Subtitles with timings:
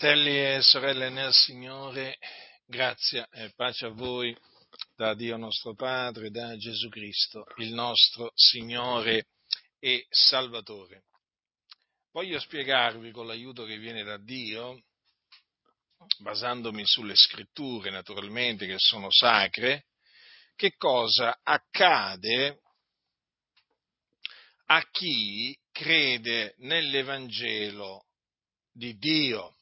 [0.00, 2.16] Fratelli e sorelle nel Signore,
[2.64, 4.34] grazia e pace a voi
[4.96, 9.26] da Dio nostro Padre, da Gesù Cristo, il nostro Signore
[9.78, 11.02] e Salvatore.
[12.12, 14.84] Voglio spiegarvi con l'aiuto che viene da Dio,
[16.20, 19.88] basandomi sulle scritture naturalmente che sono sacre,
[20.56, 22.62] che cosa accade
[24.64, 28.06] a chi crede nell'Evangelo
[28.72, 29.56] di Dio,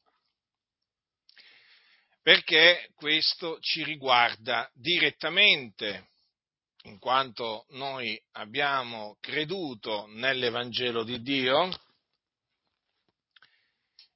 [2.29, 6.11] perché questo ci riguarda direttamente,
[6.83, 11.71] in quanto noi abbiamo creduto nell'Evangelo di Dio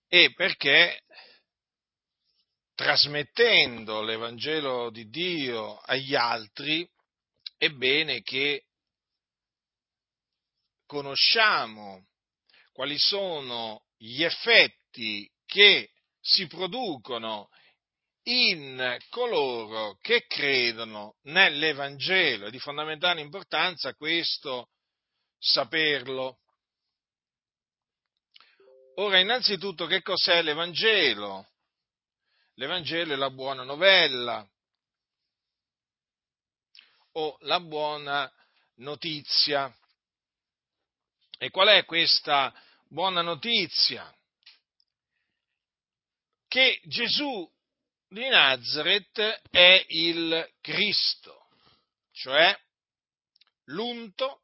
[0.08, 1.04] e perché
[2.74, 6.86] trasmettendo l'Evangelo di Dio agli altri
[7.56, 8.66] è bene che
[10.84, 12.08] conosciamo
[12.72, 15.88] quali sono gli effetti che
[16.20, 17.48] si producono
[18.24, 22.46] in coloro che credono nell'Evangelo.
[22.46, 24.70] È di fondamentale importanza questo
[25.38, 26.38] saperlo.
[28.96, 31.48] Ora, innanzitutto, che cos'è l'Evangelo?
[32.54, 34.46] L'Evangelo è la buona novella
[37.12, 38.30] o la buona
[38.76, 39.74] notizia.
[41.38, 42.54] E qual è questa
[42.86, 44.14] buona notizia?
[46.46, 47.50] Che Gesù
[48.12, 51.46] di Nazareth è il Cristo,
[52.10, 52.54] cioè
[53.70, 54.42] l'unto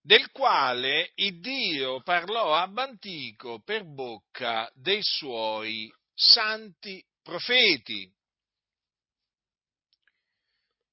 [0.00, 8.08] del quale il Dio parlò ab antico per bocca dei suoi santi profeti,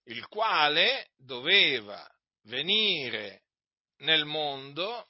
[0.05, 2.03] il quale doveva
[2.45, 3.43] venire
[3.97, 5.07] nel mondo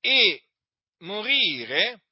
[0.00, 0.47] e
[0.98, 2.02] morire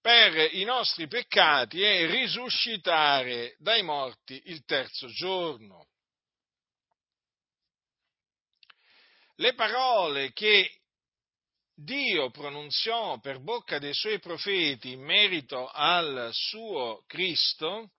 [0.00, 5.88] per i nostri peccati e risuscitare dai morti il terzo giorno.
[9.36, 10.80] Le parole che
[11.74, 17.90] Dio pronunziò per bocca dei suoi profeti in merito al suo Cristo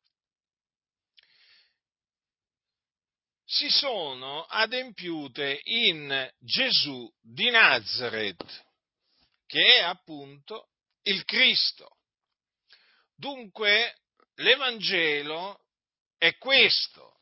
[3.45, 8.66] si sono adempiute in Gesù di Nazareth
[9.47, 10.69] che è appunto
[11.03, 11.97] il Cristo.
[13.15, 13.95] Dunque
[14.35, 15.63] l'Evangelo
[16.17, 17.21] è questo,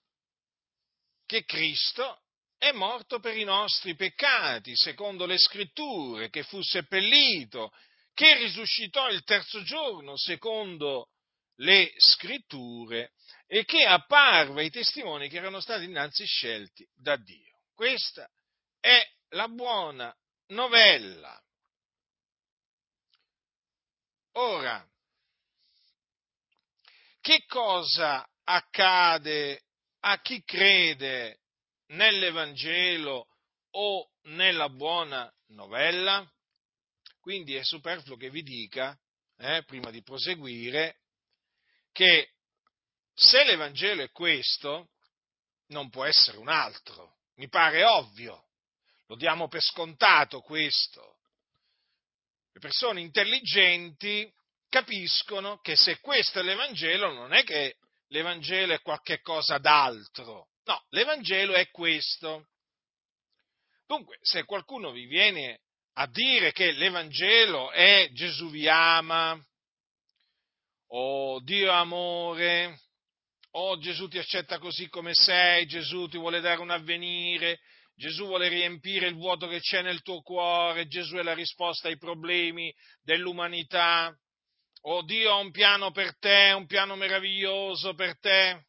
[1.25, 2.21] che Cristo
[2.57, 7.71] è morto per i nostri peccati, secondo le scritture, che fu seppellito,
[8.13, 11.09] che risuscitò il terzo giorno, secondo
[11.57, 13.11] le scritture,
[13.47, 17.59] e che apparve ai testimoni che erano stati innanzi scelti da Dio.
[17.73, 18.27] Questa
[18.79, 20.15] è la buona
[20.47, 21.39] novella.
[24.37, 24.85] Ora,
[27.21, 29.63] che cosa accade
[30.01, 31.39] a chi crede
[31.87, 33.27] nell'Evangelo
[33.71, 36.29] o nella buona novella?
[37.21, 38.97] Quindi è superfluo che vi dica,
[39.37, 40.99] eh, prima di proseguire,
[41.93, 42.31] che
[43.13, 44.89] se l'Evangelo è questo,
[45.67, 47.19] non può essere un altro.
[47.35, 48.49] Mi pare ovvio,
[49.07, 51.14] lo diamo per scontato questo.
[52.55, 54.31] Le persone intelligenti
[54.69, 57.75] capiscono che se questo è l'Evangelo non è che
[58.07, 62.47] l'Evangelo è qualche cosa d'altro, no, l'Evangelo è questo.
[63.85, 65.63] Dunque, se qualcuno vi viene
[65.95, 69.37] a dire che l'Evangelo è Gesù vi ama,
[70.91, 72.83] o Dio amore,
[73.51, 77.59] o Gesù ti accetta così come sei, Gesù ti vuole dare un avvenire,
[77.95, 81.97] Gesù vuole riempire il vuoto che c'è nel tuo cuore, Gesù è la risposta ai
[81.97, 84.13] problemi dell'umanità.
[84.81, 88.65] Oh Dio ha un piano per te, un piano meraviglioso per te.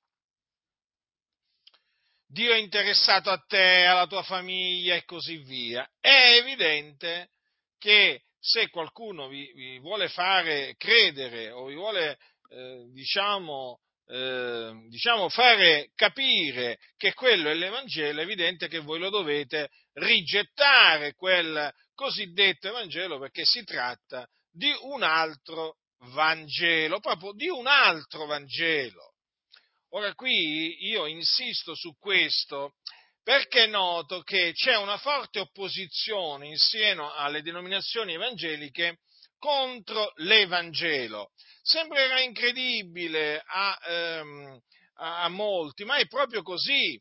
[2.29, 5.89] Dio è interessato a te, alla tua famiglia e così via.
[6.01, 7.31] È evidente
[7.79, 12.19] che se qualcuno vi, vi vuole fare credere o vi vuole,
[12.51, 19.11] eh, diciamo, eh, diciamo, fare capire che quello è l'Evangelo, è evidente che voi lo
[19.11, 25.79] dovete rigettare quel cosiddetto Evangelo perché si tratta di un altro
[26.13, 29.15] Vangelo, proprio di un altro Vangelo.
[29.91, 32.75] Ora qui io insisto su questo
[33.23, 38.99] perché noto che c'è una forte opposizione in seno alle denominazioni evangeliche
[39.39, 41.33] contro l'Evangelo
[41.67, 44.61] sembrerà incredibile a, ehm,
[44.95, 46.99] a molti, ma è proprio così.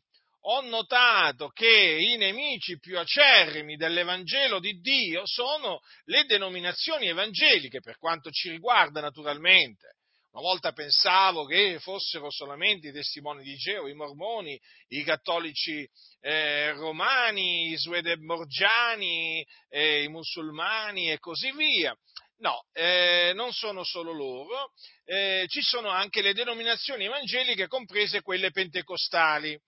[0.48, 7.98] ho notato che i nemici più acerrimi dell'Evangelo di Dio sono le denominazioni evangeliche, per
[7.98, 9.96] quanto ci riguarda naturalmente.
[10.30, 15.88] Una volta pensavo che fossero solamente i testimoni di Geo, i mormoni, i cattolici
[16.20, 21.96] eh, romani, i suedemorgiani, eh, i musulmani e così via.
[22.38, 24.72] No, eh, non sono solo loro,
[25.04, 29.58] eh, ci sono anche le denominazioni evangeliche, comprese quelle pentecostali,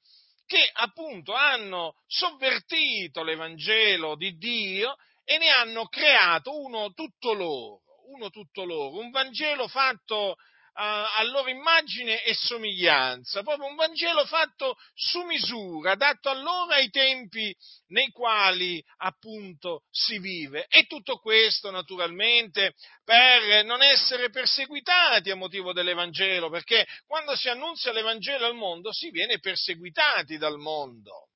[0.45, 7.81] che appunto hanno sovvertito l'Evangelo di Dio e ne hanno creato uno tutto loro,
[8.13, 10.37] uno tutto loro, un Vangelo fatto
[10.81, 16.89] a loro immagine e somiglianza, proprio un Vangelo fatto su misura, adatto a loro ai
[16.89, 17.53] tempi
[17.89, 20.67] nei quali appunto si vive.
[20.69, 27.91] E tutto questo naturalmente per non essere perseguitati a motivo dell'Evangelo, perché quando si annunzia
[27.91, 31.27] l'Evangelo al mondo si viene perseguitati dal mondo.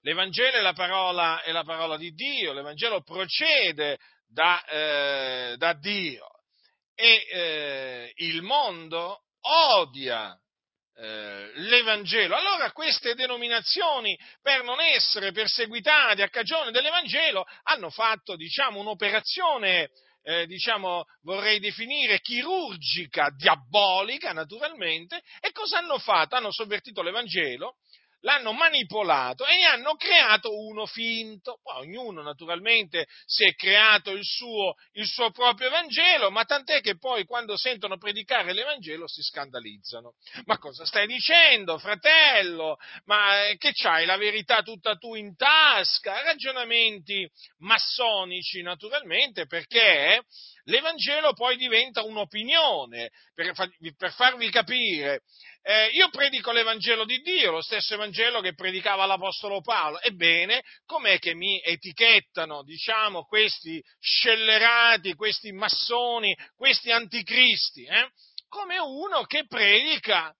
[0.00, 6.39] L'Evangelo è la parola, è la parola di Dio, l'Evangelo procede da, eh, da Dio
[7.00, 10.38] e eh, il mondo odia
[10.96, 12.36] eh, l'Evangelo.
[12.36, 19.88] Allora queste denominazioni, per non essere perseguitate a cagione dell'Evangelo, hanno fatto, diciamo, un'operazione,
[20.22, 26.36] eh, diciamo, vorrei definire chirurgica, diabolica, naturalmente, e cosa hanno fatto?
[26.36, 27.76] Hanno sovvertito l'Evangelo,
[28.20, 31.58] l'hanno manipolato e ne hanno creato uno finto.
[31.62, 36.96] Poi ognuno naturalmente si è creato il suo, il suo proprio Evangelo, ma tant'è che
[36.96, 40.14] poi quando sentono predicare l'Evangelo si scandalizzano.
[40.44, 42.76] Ma cosa stai dicendo, fratello?
[43.04, 46.22] Ma eh, che c'hai la verità tutta tu in tasca?
[46.22, 47.28] Ragionamenti
[47.58, 50.22] massonici naturalmente perché
[50.70, 53.52] l'Evangelo poi diventa un'opinione, per,
[53.96, 55.22] per farvi capire.
[55.62, 60.00] Eh, io predico l'Evangelo di Dio, lo stesso Evangelo che predicava l'Apostolo Paolo.
[60.00, 67.84] Ebbene, com'è che mi etichettano, diciamo, questi scellerati, questi massoni, questi anticristi?
[67.84, 68.08] Eh?
[68.48, 70.34] Come uno che predica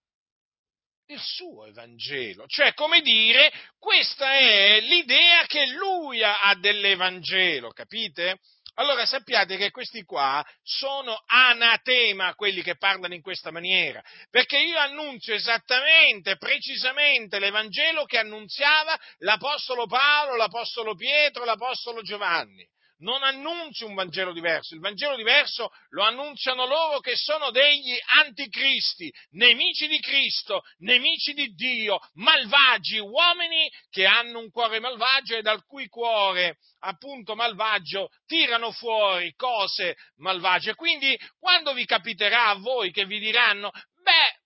[1.10, 2.46] il suo Evangelo.
[2.46, 8.38] Cioè, come dire, questa è l'idea che lui ha dell'Evangelo, capite?
[8.74, 14.78] Allora sappiate che questi qua sono anatema quelli che parlano in questa maniera, perché io
[14.78, 22.66] annunzio esattamente, precisamente l'Evangelo che annunziava l'Apostolo Paolo, l'Apostolo Pietro, l'Apostolo Giovanni
[23.00, 29.12] non annunzio un Vangelo diverso, il Vangelo diverso lo annunziano loro che sono degli anticristi,
[29.30, 35.64] nemici di Cristo, nemici di Dio, malvagi, uomini che hanno un cuore malvagio e dal
[35.64, 40.74] cui cuore appunto malvagio tirano fuori cose malvagie.
[40.74, 44.40] Quindi quando vi capiterà a voi che vi diranno, beh,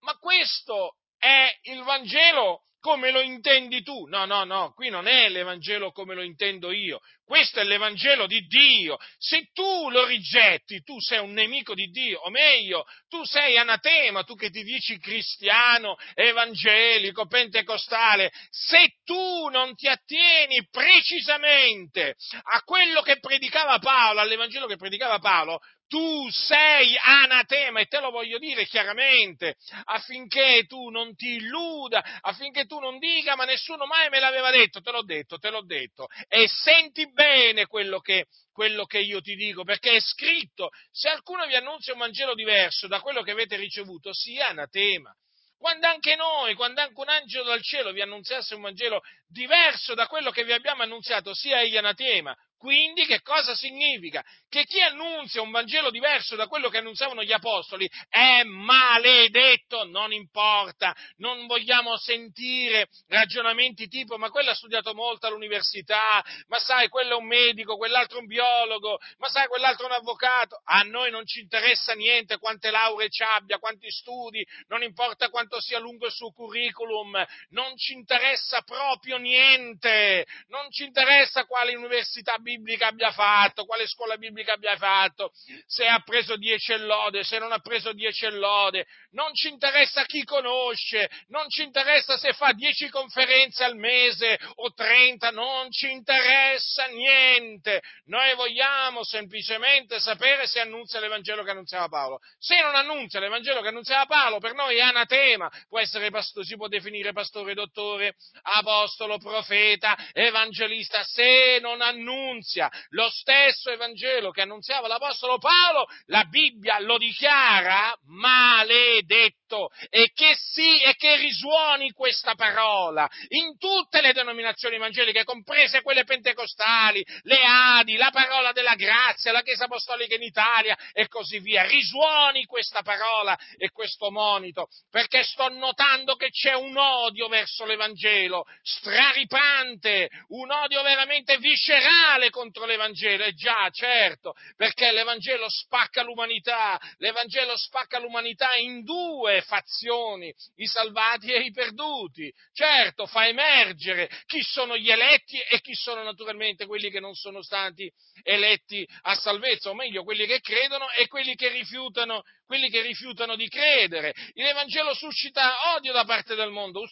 [0.00, 4.06] ma questo è il Vangelo come lo intendi tu.
[4.08, 8.40] No, no, no, qui non è l'Evangelo come lo intendo io, questo è l'Evangelo di
[8.40, 8.98] Dio.
[9.18, 14.24] Se tu lo rigetti, tu sei un nemico di Dio, o meglio, tu sei anatema,
[14.24, 23.00] tu che ti dici cristiano, evangelico, pentecostale, se tu non ti attieni precisamente a quello
[23.02, 25.60] che predicava Paolo, all'Evangelo che predicava Paolo,
[25.92, 32.64] tu sei anatema e te lo voglio dire chiaramente affinché tu non ti illuda, affinché
[32.64, 36.06] tu non dica ma nessuno mai me l'aveva detto, te l'ho detto, te l'ho detto
[36.28, 41.44] e senti bene quello che, quello che io ti dico perché è scritto, se alcuno
[41.44, 45.14] vi annuncia un Vangelo diverso da quello che avete ricevuto sia anatema.
[45.58, 50.06] Quando anche noi, quando anche un angelo dal cielo vi annunziasse un Vangelo diverso da
[50.06, 52.34] quello che vi abbiamo annunziato, sia egli anatema.
[52.62, 54.24] Quindi che cosa significa?
[54.48, 60.12] Che chi annunzia un Vangelo diverso da quello che annunziavano gli Apostoli è maledetto, non
[60.12, 67.14] importa, non vogliamo sentire ragionamenti tipo ma quello ha studiato molto all'università, ma sai, quello
[67.14, 70.60] è un medico, quell'altro è un biologo, ma sai, quell'altro è un avvocato.
[70.62, 75.60] A noi non ci interessa niente quante lauree ci abbia, quanti studi, non importa quanto
[75.60, 82.34] sia lungo il suo curriculum, non ci interessa proprio niente, non ci interessa quale università
[82.34, 85.30] abbia biblica abbia fatto, quale scuola biblica abbia fatto,
[85.66, 90.24] se ha preso dieci lode, se non ha preso dieci lode, non ci interessa chi
[90.24, 96.86] conosce, non ci interessa se fa dieci conferenze al mese o trenta, non ci interessa
[96.86, 97.82] niente.
[98.06, 102.20] Noi vogliamo semplicemente sapere se annunzia l'Evangelo che annunziava Paolo.
[102.38, 106.56] Se non annunzia l'Evangelo che annunziava Paolo, per noi è anatema, può essere pastore, si
[106.56, 114.42] può definire pastore, dottore, apostolo, profeta, evangelista, se non annunzia annunzia lo stesso Evangelo che
[114.42, 119.70] annunziava l'Apostolo Paolo, la Bibbia lo dichiara maledetto.
[119.90, 123.08] E che sì e che risuoni questa parola.
[123.28, 129.42] In tutte le denominazioni evangeliche, comprese quelle pentecostali, le Adi, la parola della grazia, la
[129.42, 131.64] Chiesa Apostolica in Italia e così via.
[131.64, 138.44] Risuoni questa parola e questo monito, perché sto notando che c'è un odio verso l'Evangelo,
[138.62, 143.24] straripante, un odio veramente viscerale contro l'Evangelo.
[143.24, 151.32] E già, certo, perché l'Evangelo spacca l'umanità, l'Evangelo spacca l'umanità in due fazioni, i salvati
[151.32, 152.32] e i perduti.
[152.52, 157.42] Certo, fa emergere chi sono gli eletti e chi sono naturalmente quelli che non sono
[157.42, 157.90] stati
[158.22, 163.34] eletti a salvezza, o meglio, quelli che credono e quelli che rifiutano, quelli che rifiutano
[163.34, 164.12] di credere.
[164.34, 166.86] L'Evangelo suscita odio da parte del mondo,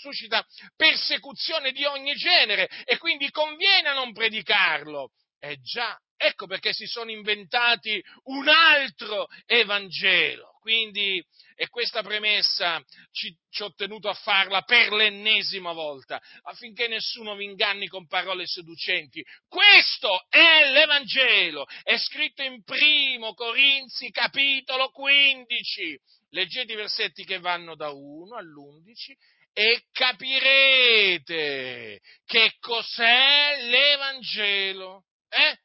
[0.00, 0.42] suscita
[0.74, 5.10] persecuzione di ogni genere e quindi conviene non predicarlo.
[5.38, 10.53] Eh già, ecco perché si sono inventati un altro Evangelo.
[10.64, 11.22] Quindi,
[11.56, 17.44] e questa premessa ci, ci, ho tenuto a farla per l'ennesima volta, affinché nessuno vi
[17.44, 19.22] inganni con parole seducenti.
[19.46, 26.00] Questo è l'Evangelo, è scritto in primo Corinzi capitolo 15.
[26.30, 29.12] Leggete i versetti che vanno da 1 all'11
[29.52, 31.20] e capirete
[32.24, 35.04] che cos'è l'Evangelo.
[35.28, 35.58] Eh?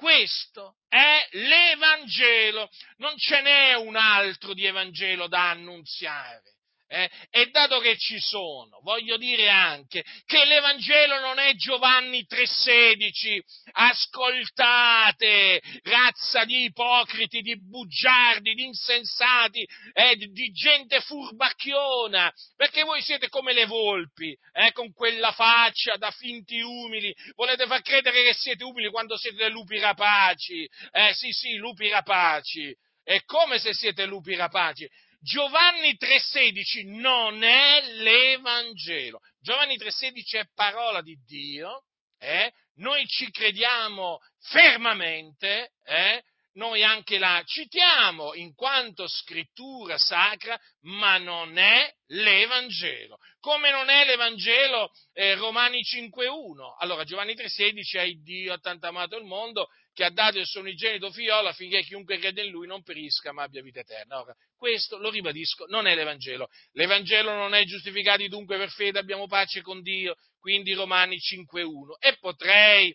[0.00, 6.54] Questo è l'Evangelo, non ce n'è un altro di Evangelo da annunziare.
[6.92, 7.08] Eh?
[7.30, 13.40] E dato che ci sono, voglio dire anche che l'Evangelo non è Giovanni 3,16.
[13.70, 23.28] Ascoltate, razza di ipocriti, di bugiardi, di insensati, eh, di gente furbacchiona, perché voi siete
[23.28, 27.14] come le volpi, eh, con quella faccia da finti umili.
[27.36, 30.68] Volete far credere che siete umili quando siete lupi rapaci.
[30.90, 32.74] Eh sì, sì, lupi rapaci.
[33.04, 34.90] È come se siete lupi rapaci.
[35.20, 39.20] Giovanni 3,16 non è l'Evangelo.
[39.40, 41.84] Giovanni 3,16 è parola di Dio,
[42.18, 42.52] eh?
[42.76, 46.22] noi ci crediamo fermamente, eh?
[46.54, 53.18] Noi anche la citiamo in quanto scrittura sacra, ma non è l'Evangelo.
[53.38, 56.76] Come non è l'Evangelo eh, Romani 5.1?
[56.78, 60.60] Allora Giovanni 3.16 è Dio ha tanto amato il mondo che ha dato il suo
[60.60, 64.20] unigenito figliolo affinché chiunque crede in lui non perisca ma abbia vita eterna.
[64.20, 66.48] Ora, questo, lo ribadisco, non è l'Evangelo.
[66.72, 71.98] L'Evangelo non è giustificati dunque per fede abbiamo pace con Dio, quindi Romani 5.1.
[71.98, 72.94] E potrei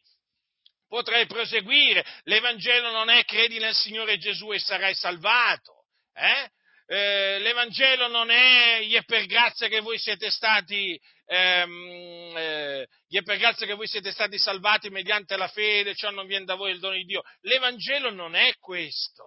[0.96, 2.06] potrei proseguire.
[2.24, 5.88] L'Evangelo non è credi nel Signore Gesù e sarai salvato.
[6.14, 6.50] Eh?
[6.88, 13.18] Eh, L'Evangelo non è gli è per grazia che voi siete stati ehm, eh, gli
[13.18, 16.56] è per grazia che voi siete stati salvati mediante la fede, ciò non viene da
[16.56, 17.24] voi il dono di Dio.
[17.42, 19.25] L'Evangelo non è questo.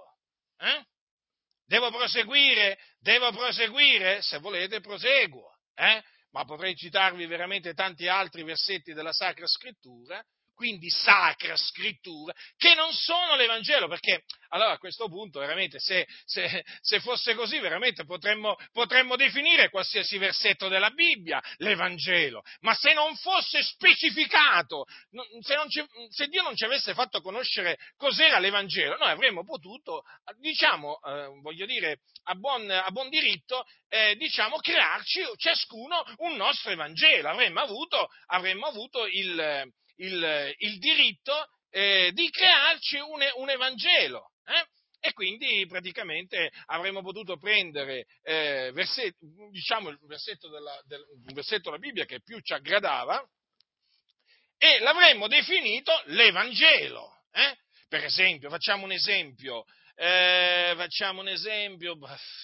[0.58, 0.84] Eh?
[1.66, 2.78] Devo proseguire?
[2.98, 4.22] Devo proseguire?
[4.22, 5.50] Se volete proseguo.
[5.74, 6.02] Eh?
[6.30, 10.24] Ma potrei citarvi veramente tanti altri versetti della Sacra Scrittura
[10.58, 16.64] quindi sacra scrittura, che non sono l'Evangelo, perché allora a questo punto veramente se, se,
[16.80, 23.14] se fosse così veramente potremmo, potremmo, definire qualsiasi versetto della Bibbia l'Evangelo, ma se non
[23.14, 24.84] fosse specificato,
[25.42, 30.02] se, ci, se Dio non ci avesse fatto conoscere cos'era l'Evangelo, noi avremmo potuto,
[30.40, 36.72] diciamo, eh, voglio dire, a buon, a buon diritto, eh, diciamo, crearci ciascuno un nostro
[36.72, 44.32] Evangelo, avremmo avuto, avremmo avuto il il, il diritto eh, di crearci un, un Evangelo.
[44.44, 44.66] Eh?
[45.00, 49.14] E quindi praticamente avremmo potuto prendere eh, verset,
[49.50, 53.24] diciamo, il versetto della, del, il versetto della Bibbia che più ci aggradava
[54.56, 57.20] e l'avremmo definito l'Evangelo.
[57.30, 57.56] Eh?
[57.88, 59.64] Per esempio, facciamo un esempio,
[60.00, 61.98] eh, facciamo un esempio,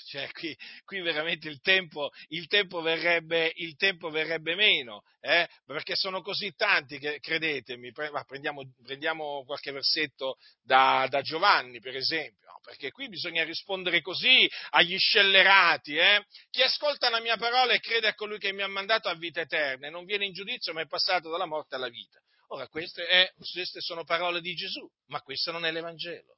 [0.09, 5.95] cioè, qui, qui, veramente il tempo, il tempo, verrebbe, il tempo verrebbe, meno, eh, perché
[5.95, 7.93] sono così tanti che, credetemi,
[8.27, 14.51] prendiamo, prendiamo qualche versetto da, da, Giovanni, per esempio, no, perché qui bisogna rispondere così
[14.71, 16.27] agli scellerati, eh.
[16.51, 19.41] chi ascolta la mia parola e crede a colui che mi ha mandato a vita
[19.41, 22.19] eterna e non viene in giudizio ma è passato dalla morte alla vita.
[22.49, 26.35] Ora, queste, è, queste sono parole di Gesù, ma questo non è l'Evangelo.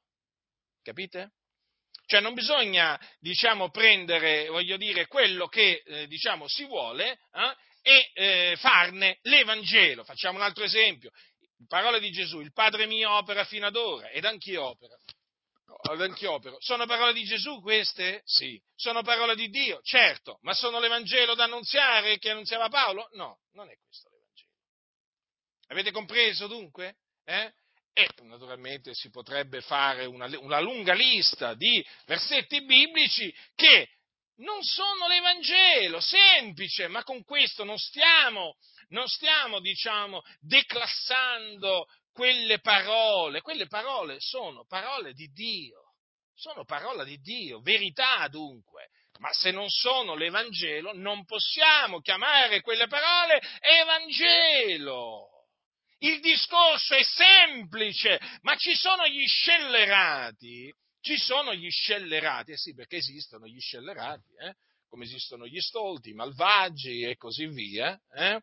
[0.87, 1.31] Capite?
[2.05, 8.11] Cioè non bisogna, diciamo, prendere, voglio dire, quello che, eh, diciamo, si vuole eh, e
[8.13, 10.05] eh, farne l'Evangelo.
[10.05, 11.11] Facciamo un altro esempio.
[11.67, 14.95] Parole di Gesù, il Padre mio opera fino ad ora ed anch'io opero.
[15.91, 16.55] Ed anch'io opero.
[16.61, 18.21] Sono parole di Gesù queste?
[18.23, 18.57] Sì.
[18.73, 19.81] Sono parole di Dio?
[19.81, 20.39] Certo.
[20.43, 23.09] Ma sono l'Evangelo da annunziare che annunziava Paolo?
[23.11, 24.51] No, non è questo l'Evangelo.
[25.67, 26.95] Avete compreso dunque?
[27.25, 27.51] Eh?
[27.99, 33.89] E naturalmente si potrebbe fare una, una lunga lista di versetti biblici che
[34.35, 38.57] non sono l'Evangelo, semplice, ma con questo non stiamo,
[38.89, 45.93] non stiamo, diciamo, declassando quelle parole, quelle parole sono parole di Dio,
[46.35, 48.89] sono parola di Dio, verità dunque.
[49.17, 55.36] Ma se non sono l'Evangelo, non possiamo chiamare quelle parole Evangelo.
[55.99, 60.73] Il discorso è semplice, ma ci sono gli scellerati
[61.07, 64.55] ci sono gli scellerati, eh sì, perché esistono gli scellerati, eh?
[64.89, 68.41] come esistono gli stolti, i malvagi e così via, eh?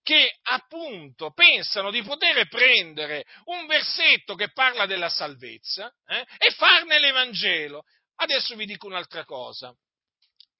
[0.00, 6.24] che appunto pensano di poter prendere un versetto che parla della salvezza eh?
[6.38, 7.82] e farne l'Evangelo.
[8.16, 9.74] Adesso vi dico un'altra cosa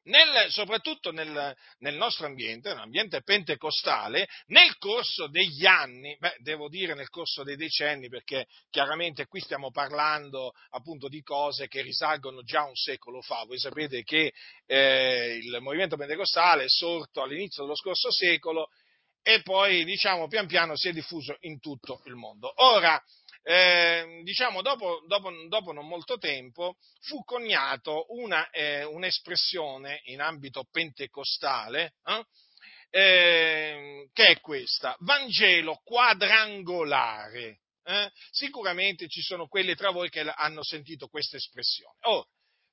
[0.04, 6.94] nel, soprattutto nel, nel, nostro ambiente, nell'ambiente pentecostale, nel corso degli anni, beh, devo dire
[6.94, 12.64] nel corso dei decenni, perché chiaramente qui stiamo parlando appunto di cose che risalgono già
[12.64, 13.44] un secolo fa.
[13.46, 14.32] Voi sapete che
[14.66, 18.68] eh, il movimento pentecostale è sorto all'inizio dello scorso secolo
[19.26, 22.52] e poi, diciamo, pian piano si è diffuso in tutto il mondo.
[22.56, 23.02] Ora,
[23.46, 30.66] eh, diciamo, dopo, dopo, dopo, non molto tempo fu coniato una, eh, un'espressione in ambito
[30.70, 32.24] pentecostale, eh,
[32.88, 37.60] ehm, che è questa, Vangelo quadrangolare.
[37.86, 38.10] Eh.
[38.30, 41.98] Sicuramente ci sono quelli tra voi che hanno sentito questa espressione.
[42.04, 42.26] Oh,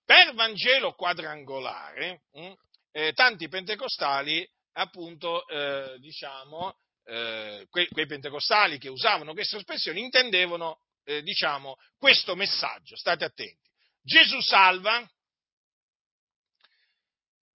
[0.05, 2.53] per Vangelo quadrangolare, hm,
[2.91, 10.79] eh, tanti pentecostali appunto, eh, diciamo, eh, quei, quei, pentecostali che usavano questa espressione intendevano,
[11.03, 12.95] eh, diciamo, questo messaggio.
[12.95, 13.69] State attenti.
[14.01, 15.07] Gesù salva,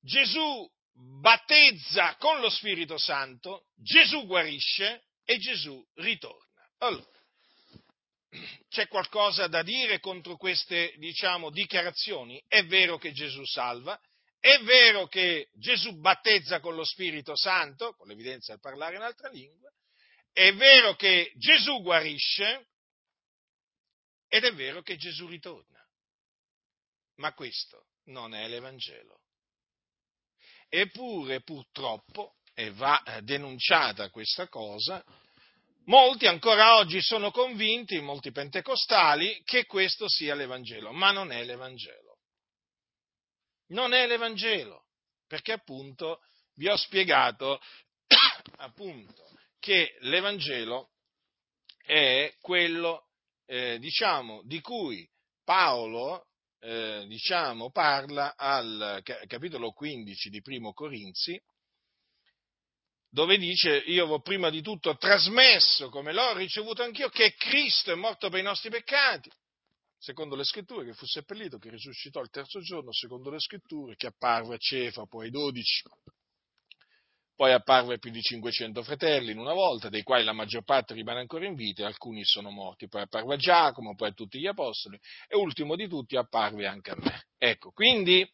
[0.01, 0.71] Gesù
[1.21, 6.45] battezza con lo Spirito Santo, Gesù guarisce e Gesù ritorna.
[6.79, 7.17] Allora,
[8.69, 12.43] c'è qualcosa da dire contro queste, diciamo, dichiarazioni?
[12.47, 13.99] È vero che Gesù salva,
[14.47, 19.29] è vero che Gesù battezza con lo Spirito Santo, con l'evidenza del parlare in altre
[19.33, 19.73] lingue,
[20.33, 22.69] è vero che Gesù guarisce
[24.29, 25.85] ed è vero che Gesù ritorna.
[27.17, 29.19] Ma questo non è l'Evangelo.
[30.69, 35.05] Eppure, purtroppo, e va denunciata questa cosa,
[35.87, 42.06] molti ancora oggi sono convinti, molti pentecostali, che questo sia l'Evangelo, ma non è l'Evangelo
[43.69, 44.85] non è l'Evangelo,
[45.27, 46.21] perché appunto
[46.55, 47.61] vi ho spiegato
[48.59, 50.91] appunto, che l'Evangelo
[51.83, 53.09] è quello,
[53.47, 55.09] eh, diciamo, di cui
[55.45, 56.27] Paolo,
[56.61, 61.41] eh, diciamo, parla al capitolo 15 di Primo Corinzi,
[63.09, 67.95] dove dice, io ho prima di tutto trasmesso, come l'ho ricevuto anch'io, che Cristo è
[67.95, 69.31] morto per i nostri peccati,
[69.99, 74.07] secondo le scritture, che fu seppellito, che risuscitò il terzo giorno, secondo le scritture, che
[74.07, 75.83] apparve a Cefa, poi ai dodici,
[77.37, 81.21] poi apparve più di 500 fratelli in una volta, dei quali la maggior parte rimane
[81.21, 84.47] ancora in vita e alcuni sono morti, poi apparve a Giacomo, poi a tutti gli
[84.47, 87.27] apostoli e ultimo di tutti apparve anche a me.
[87.37, 88.27] Ecco, quindi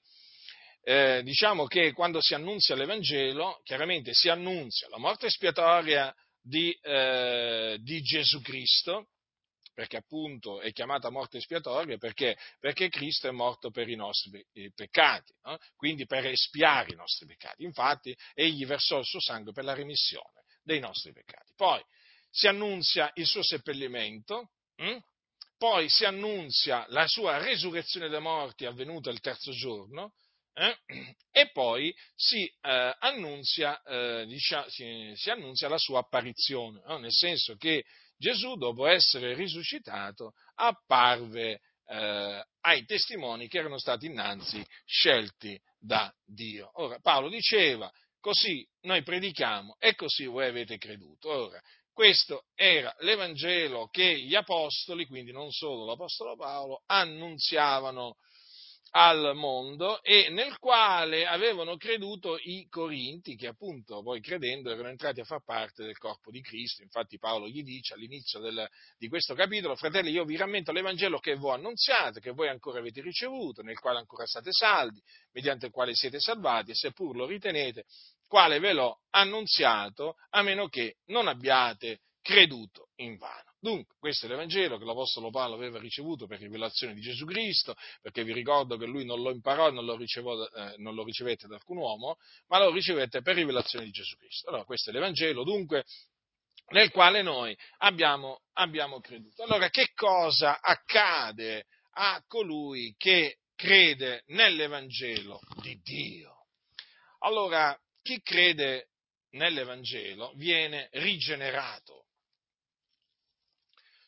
[0.85, 7.79] eh, diciamo che quando si annunzia l'Evangelo, chiaramente si annunzia la morte espiatoria di, eh,
[7.81, 9.09] di Gesù Cristo,
[9.73, 15.33] perché appunto è chiamata morte espiatoria, perché, perché Cristo è morto per i nostri peccati,
[15.45, 15.59] no?
[15.77, 17.65] quindi per espiare i nostri peccati.
[17.65, 21.53] Infatti egli versò il suo sangue per la remissione dei nostri peccati.
[21.57, 21.83] Poi
[22.31, 24.99] si annunzia il suo seppellimento, hm?
[25.59, 30.15] poi si annunzia la sua resurrezione dai morti avvenuta il terzo giorno,
[30.55, 30.77] eh?
[31.31, 36.99] e poi si, eh, annunzia, eh, diciamo, si, si, annunzia, la sua apparizione, no?
[36.99, 37.85] nel senso che
[38.23, 46.71] Gesù, dopo essere risuscitato, apparve eh, ai testimoni che erano stati innanzi scelti da Dio.
[46.75, 51.31] Ora, Paolo diceva, così noi predichiamo e così voi avete creduto.
[51.31, 51.61] Ora,
[51.93, 58.19] questo era l'Evangelo che gli apostoli, quindi non solo l'Apostolo Paolo, annunziavano
[58.95, 65.21] al mondo e nel quale avevano creduto i Corinti, che appunto poi credendo erano entrati
[65.21, 66.83] a far parte del corpo di Cristo.
[66.83, 71.37] Infatti Paolo gli dice all'inizio del, di questo capitolo, fratelli, io vi rammento l'Evangelo che
[71.37, 75.01] voi annunziate, che voi ancora avete ricevuto, nel quale ancora state saldi,
[75.33, 77.85] mediante il quale siete salvati, e seppur lo ritenete,
[78.27, 83.52] quale ve l'ho annunziato, a meno che non abbiate creduto in vano.
[83.63, 88.25] Dunque, questo è l'Evangelo che l'Apostolo Paolo aveva ricevuto per rivelazione di Gesù Cristo, perché
[88.25, 91.47] vi ricordo che lui non lo imparò e non lo, ricevo, eh, non lo ricevette
[91.47, 92.17] da alcun uomo,
[92.49, 94.49] ma lo ricevette per rivelazione di Gesù Cristo.
[94.49, 95.85] Allora, questo è l'Evangelo, dunque,
[96.71, 99.45] nel quale noi abbiamo, abbiamo creduto.
[99.45, 106.47] Allora, che cosa accade a colui che crede nell'Evangelo di Dio.
[107.21, 108.89] Allora, chi crede
[109.31, 112.02] nell'Evangelo viene rigenerato,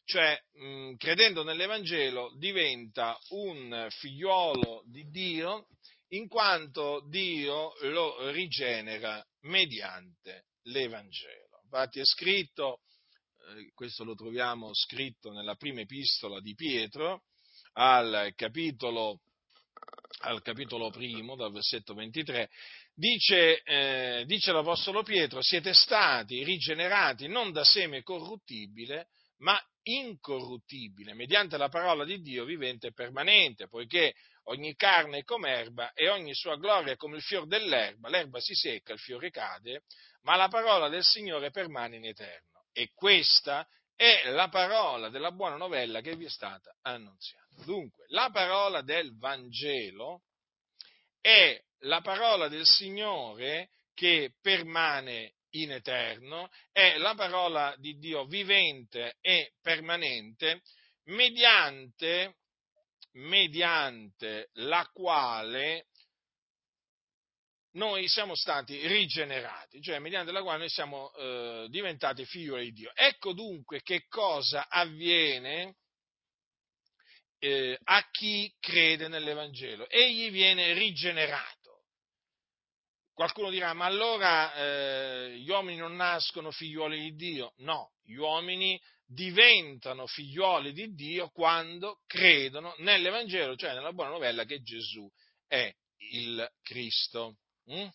[0.05, 5.69] cioè mh, credendo nell'Evangelo diventa un figliuolo di Dio
[6.09, 11.63] in quanto Dio lo rigenera mediante l'Evangelo.
[11.65, 12.81] Infatti è scritto,
[13.57, 17.25] eh, questo lo troviamo scritto nella prima epistola di Pietro,
[17.73, 19.21] al capitolo,
[20.21, 22.49] al capitolo primo, dal versetto 23,
[22.95, 31.57] dice, eh, dice l'Apostolo Pietro, siete stati rigenerati non da seme corruttibile, ma incorruttibile, mediante
[31.57, 36.35] la parola di Dio vivente e permanente, poiché ogni carne è come erba e ogni
[36.35, 39.83] sua gloria è come il fior dell'erba, l'erba si secca, il fiore cade,
[40.23, 42.65] ma la parola del Signore permane in eterno.
[42.73, 47.63] E questa è la parola della buona novella che vi è stata annunziata.
[47.65, 50.23] Dunque, la parola del Vangelo
[51.21, 59.17] è la parola del Signore che permane in eterno, è la parola di Dio vivente
[59.21, 60.63] e permanente,
[61.05, 62.37] mediante,
[63.13, 65.87] mediante la quale
[67.75, 72.93] noi siamo stati rigenerati, cioè mediante la quale noi siamo eh, diventati figli di Dio.
[72.95, 75.77] Ecco dunque che cosa avviene
[77.39, 79.89] eh, a chi crede nell'Evangelo.
[79.89, 81.64] Egli viene rigenerato.
[83.15, 87.53] Qualcuno dirà, ma allora eh, gli uomini non nascono figliuoli di Dio?
[87.59, 94.63] No, gli uomini diventano figliuoli di Dio quando credono nell'Evangelo, cioè nella buona novella che
[94.63, 95.09] Gesù
[95.47, 95.73] è
[96.11, 97.37] il Cristo.
[97.71, 97.87] Mm?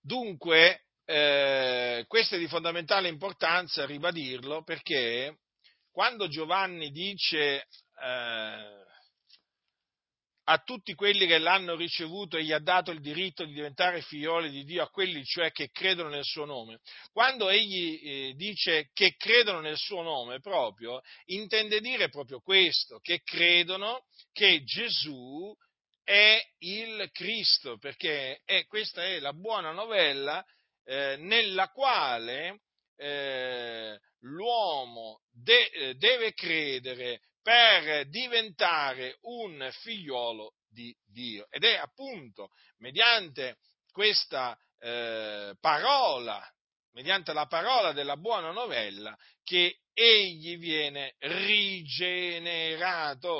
[0.00, 5.40] Dunque, eh, questo è di fondamentale importanza ribadirlo perché
[5.90, 7.66] quando Giovanni dice
[8.00, 8.86] eh,
[10.50, 14.50] a tutti quelli che l'hanno ricevuto e gli ha dato il diritto di diventare figlioli
[14.50, 16.78] di Dio, a quelli cioè che credono nel suo nome.
[17.12, 23.20] Quando egli eh, dice che credono nel suo nome proprio, intende dire proprio questo, che
[23.22, 25.54] credono che Gesù
[26.02, 30.42] è il Cristo, perché è, questa è la buona novella
[30.84, 32.60] eh, nella quale
[32.96, 41.46] eh, l'uomo de- eh, deve credere per diventare un figliolo di Dio.
[41.48, 43.56] Ed è appunto mediante
[43.90, 46.46] questa eh, parola,
[46.92, 52.66] mediante la parola della buona novella, che egli viene rigenerato,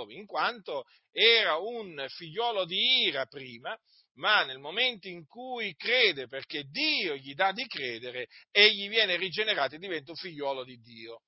[0.09, 3.79] in quanto era un figliolo di ira prima,
[4.14, 9.75] ma nel momento in cui crede, perché Dio gli dà di credere, egli viene rigenerato
[9.75, 11.21] e diventa un figliolo di Dio.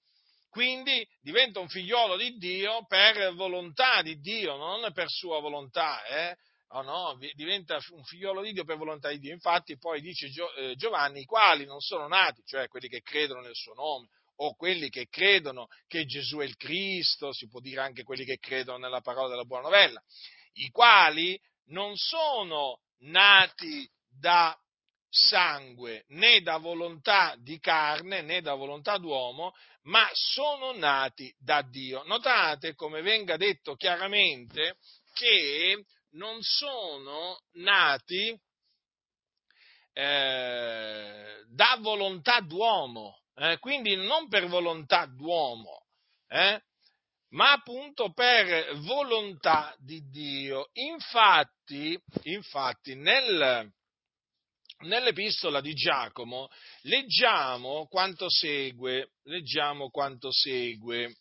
[0.50, 6.04] Quindi diventa un figliolo di Dio per volontà di Dio, non per sua volontà.
[6.04, 6.36] Eh?
[6.72, 9.32] No, no, diventa un figliolo di Dio per volontà di Dio.
[9.32, 13.54] Infatti poi dice eh, Giovanni, i quali non sono nati, cioè quelli che credono nel
[13.54, 14.08] suo nome,
[14.42, 18.38] o quelli che credono che Gesù è il Cristo, si può dire anche quelli che
[18.38, 20.02] credono nella parola della buona novella,
[20.54, 24.56] i quali non sono nati da
[25.10, 32.02] sangue, né da volontà di carne, né da volontà d'uomo, ma sono nati da Dio.
[32.04, 34.76] Notate come venga detto chiaramente
[35.12, 38.38] che non sono nati
[39.92, 45.86] eh, da volontà d'uomo, eh, quindi non per volontà d'uomo,
[46.28, 46.62] eh,
[47.30, 50.68] ma appunto per volontà di Dio.
[50.74, 53.72] Infatti, infatti nel,
[54.80, 56.48] nell'epistola di Giacomo
[56.82, 61.16] leggiamo quanto segue, leggiamo quanto segue.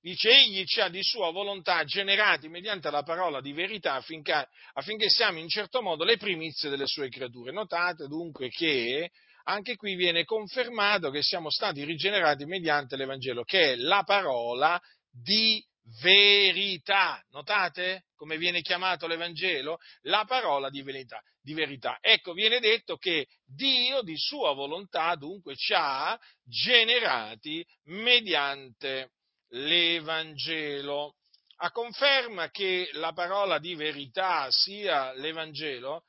[0.00, 5.08] Dice, egli ci ha di sua volontà generati mediante la parola di verità affinché, affinché
[5.08, 7.50] siamo in certo modo le primizie delle sue creature.
[7.50, 9.10] Notate dunque che
[9.44, 15.62] anche qui viene confermato che siamo stati rigenerati mediante l'Evangelo, che è la parola di
[16.00, 17.20] verità.
[17.30, 19.78] Notate come viene chiamato l'Evangelo?
[20.02, 21.96] La parola di verità, di verità.
[22.02, 29.12] Ecco, viene detto che Dio di sua volontà dunque ci ha generati mediante
[29.52, 31.14] l'Evangelo.
[31.60, 36.04] A conferma che la parola di verità sia l'Evangelo,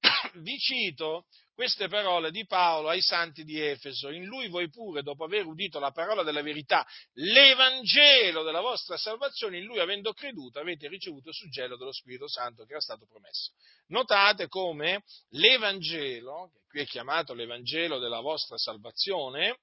[0.42, 1.24] vi cito
[1.58, 4.10] queste parole di Paolo ai santi di Efeso.
[4.10, 9.58] In lui voi pure, dopo aver udito la parola della verità, l'Evangelo della vostra salvazione,
[9.58, 13.54] in lui avendo creduto, avete ricevuto il suggello dello Spirito Santo che era stato promesso.
[13.88, 19.58] Notate come l'Evangelo, che qui è chiamato l'Evangelo della vostra salvazione,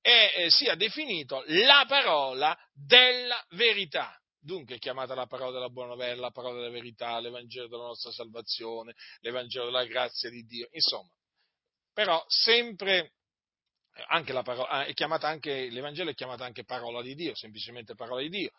[0.00, 5.88] è, eh, sia definito la parola della verità Dunque è chiamata la parola della buona
[5.88, 11.10] novella, la parola della verità, l'Evangelo della nostra salvazione, l'Evangelo della grazia di Dio, insomma,
[11.96, 13.12] però sempre
[14.08, 18.20] anche la parola, è chiamata anche, l'Evangelo è chiamata anche parola di Dio, semplicemente parola
[18.20, 18.50] di Dio.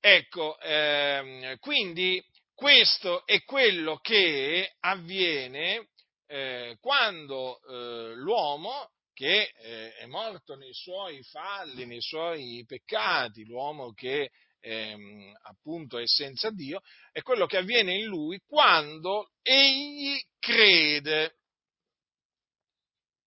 [0.00, 5.90] Ecco, ehm, quindi questo è quello che avviene
[6.28, 13.92] eh, quando eh, l'uomo che eh, è morto nei suoi falli, nei suoi peccati, l'uomo
[13.92, 16.80] che ehm, appunto è senza Dio,
[17.12, 21.34] è quello che avviene in lui quando egli crede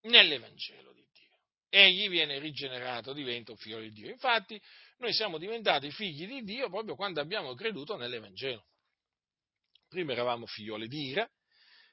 [0.04, 1.38] nell'Evangelo di Dio.
[1.70, 4.10] Egli viene rigenerato, diventa un figlio di Dio.
[4.10, 4.60] Infatti,
[4.98, 8.66] noi siamo diventati figli di Dio proprio quando abbiamo creduto nell'Evangelo.
[9.88, 11.30] Prima eravamo figlioli di ira,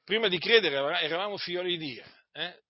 [0.04, 2.04] prima di credere eravamo figlioli di Dio.
[2.32, 2.62] Eh?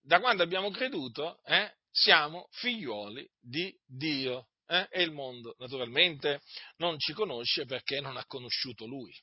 [0.00, 4.48] Da quando abbiamo creduto, eh, siamo figlioli di Dio.
[4.66, 4.86] Eh?
[4.90, 6.40] E il mondo, naturalmente,
[6.76, 9.14] non ci conosce perché non ha conosciuto Lui.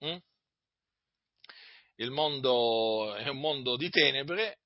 [0.00, 0.18] Hm?
[1.96, 4.59] Il mondo è un mondo di tenebre,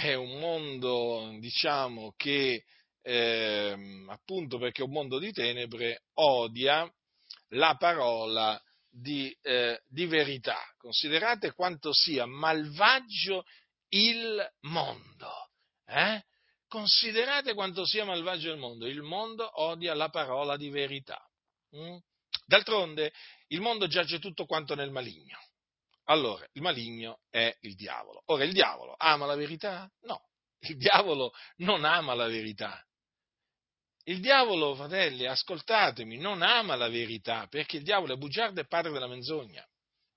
[0.00, 2.64] è un mondo, diciamo, che
[3.02, 6.90] eh, appunto perché è un mondo di tenebre odia
[7.50, 10.58] la parola di, eh, di verità.
[10.76, 13.44] Considerate quanto sia malvagio
[13.90, 15.50] il mondo.
[15.86, 16.22] Eh?
[16.66, 18.86] Considerate quanto sia malvagio il mondo.
[18.86, 21.20] Il mondo odia la parola di verità.
[21.76, 21.96] Mm?
[22.46, 23.12] D'altronde,
[23.48, 25.38] il mondo giace tutto quanto nel maligno.
[26.08, 28.22] Allora, il maligno è il diavolo.
[28.26, 29.90] Ora, il diavolo ama la verità?
[30.02, 30.20] No,
[30.60, 32.80] il diavolo non ama la verità.
[34.04, 38.92] Il diavolo, fratelli, ascoltatemi, non ama la verità, perché il diavolo è bugiardo e padre
[38.92, 39.66] della menzogna.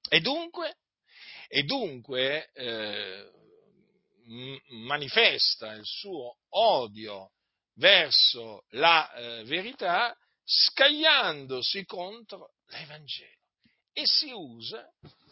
[0.07, 0.77] E dunque,
[1.47, 3.31] e dunque eh,
[4.85, 7.31] manifesta il suo odio
[7.77, 13.37] verso la eh, verità scagliandosi contro l'Evangelo
[13.93, 14.87] e si usa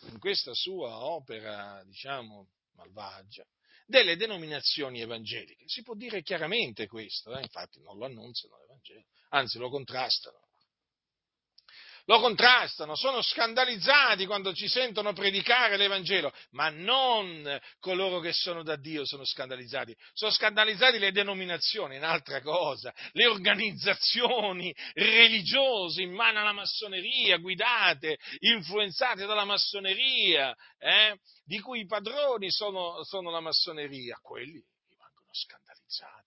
[0.10, 3.46] in questa sua opera, diciamo, malvagia,
[3.86, 5.64] delle denominazioni evangeliche.
[5.68, 7.42] Si può dire chiaramente questo, eh?
[7.42, 10.47] infatti non lo annunziano l'Evangelo, anzi lo contrastano
[12.08, 18.78] lo contrastano, sono scandalizzati quando ci sentono predicare l'Evangelo, ma non coloro che sono da
[18.78, 26.54] Dio sono scandalizzati, sono scandalizzati le denominazioni, un'altra cosa, le organizzazioni religiose in mano alla
[26.54, 34.64] massoneria, guidate, influenzate dalla massoneria, eh, di cui i padroni sono, sono la massoneria, quelli
[34.88, 36.27] rimangono scandalizzati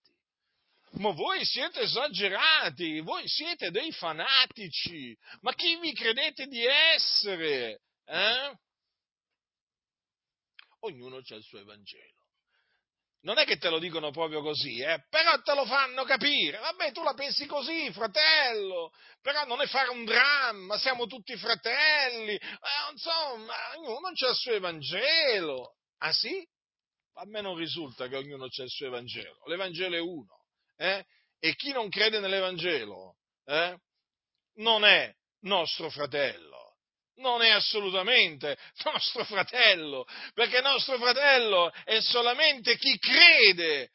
[0.93, 7.83] ma voi siete esagerati, voi siete dei fanatici, ma chi vi credete di essere?
[8.05, 8.59] Eh?
[10.81, 12.19] Ognuno ha il suo Evangelo.
[13.23, 15.05] Non è che te lo dicono proprio così, eh?
[15.11, 16.59] però te lo fanno capire.
[16.59, 22.35] Vabbè, tu la pensi così, fratello, però non è fare un dramma, siamo tutti fratelli.
[22.35, 25.77] Eh, insomma, ognuno ha il suo Evangelo.
[25.99, 26.43] Ah sì?
[27.15, 29.37] A me non risulta che ognuno ha il suo Evangelo.
[29.47, 30.40] L'Evangelo è uno
[30.81, 31.05] eh?
[31.39, 33.77] e chi non crede nell'Evangelo eh?
[34.57, 36.77] non è nostro fratello,
[37.17, 43.91] non è assolutamente nostro fratello, perché nostro fratello è solamente chi crede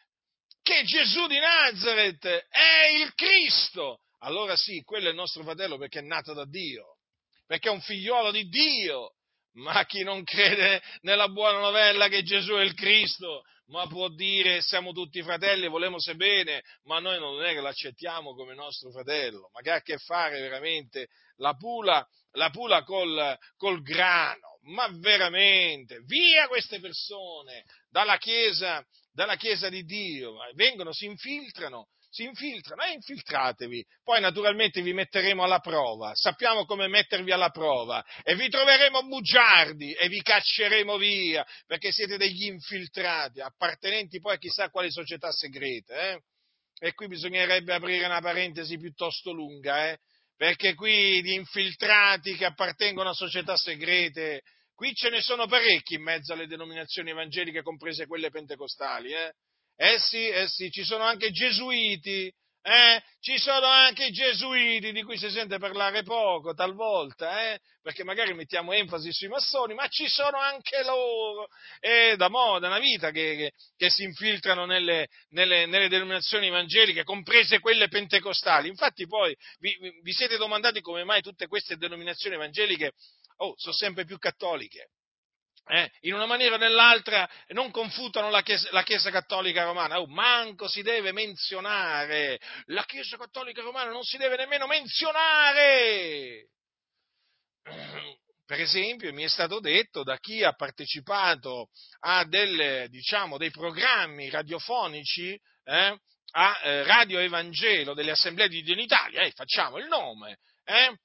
[0.61, 4.01] che Gesù di Nazareth è il Cristo.
[4.19, 6.97] Allora sì, quello è il nostro fratello perché è nato da Dio,
[7.45, 9.13] perché è un figliolo di Dio.
[9.57, 14.61] Ma chi non crede nella buona novella che Gesù è il Cristo ma può dire
[14.61, 19.49] siamo tutti fratelli, volemo se bene, ma noi non è che l'accettiamo come nostro fratello,
[19.53, 24.87] ma che ha a che fare veramente la pula, la pula col, col grano, ma
[24.99, 32.83] veramente, via queste persone dalla Chiesa, dalla Chiesa di Dio, vengono, si infiltrano si infiltrano,
[32.83, 33.85] eh, infiltratevi.
[34.01, 39.91] Poi naturalmente vi metteremo alla prova, sappiamo come mettervi alla prova e vi troveremo bugiardi
[39.91, 45.93] e vi cacceremo via perché siete degli infiltrati, appartenenti poi a chissà quali società segrete.
[46.11, 46.21] Eh?
[46.87, 49.99] E qui bisognerebbe aprire una parentesi piuttosto lunga, eh?
[50.37, 54.41] perché qui di infiltrati che appartengono a società segrete,
[54.73, 59.11] qui ce ne sono parecchi in mezzo alle denominazioni evangeliche, comprese quelle pentecostali.
[59.11, 59.33] Eh?
[59.77, 62.31] Eh sì, eh sì, ci sono anche gesuiti,
[62.67, 63.03] eh?
[63.19, 67.59] Ci sono anche i gesuiti di cui si sente parlare poco talvolta, eh?
[67.81, 71.47] perché magari mettiamo enfasi sui massoni, ma ci sono anche loro,
[71.79, 77.03] è da moda, una vita che, che, che si infiltrano nelle, nelle, nelle, denominazioni evangeliche,
[77.03, 78.67] comprese quelle pentecostali.
[78.67, 82.93] Infatti poi vi, vi siete domandati come mai tutte queste denominazioni evangeliche
[83.37, 84.89] oh, sono sempre più cattoliche
[85.67, 90.07] eh, in una maniera o nell'altra non confutano la Chiesa, la Chiesa Cattolica Romana, oh,
[90.07, 96.49] manco si deve menzionare, la Chiesa Cattolica Romana non si deve nemmeno menzionare.
[98.45, 101.69] Per esempio, mi è stato detto da chi ha partecipato
[102.01, 105.99] a delle, diciamo, dei programmi radiofonici eh,
[106.37, 110.95] a eh, Radio Evangelo delle Assemblee di Dio in Italia, eh, facciamo il nome, eh,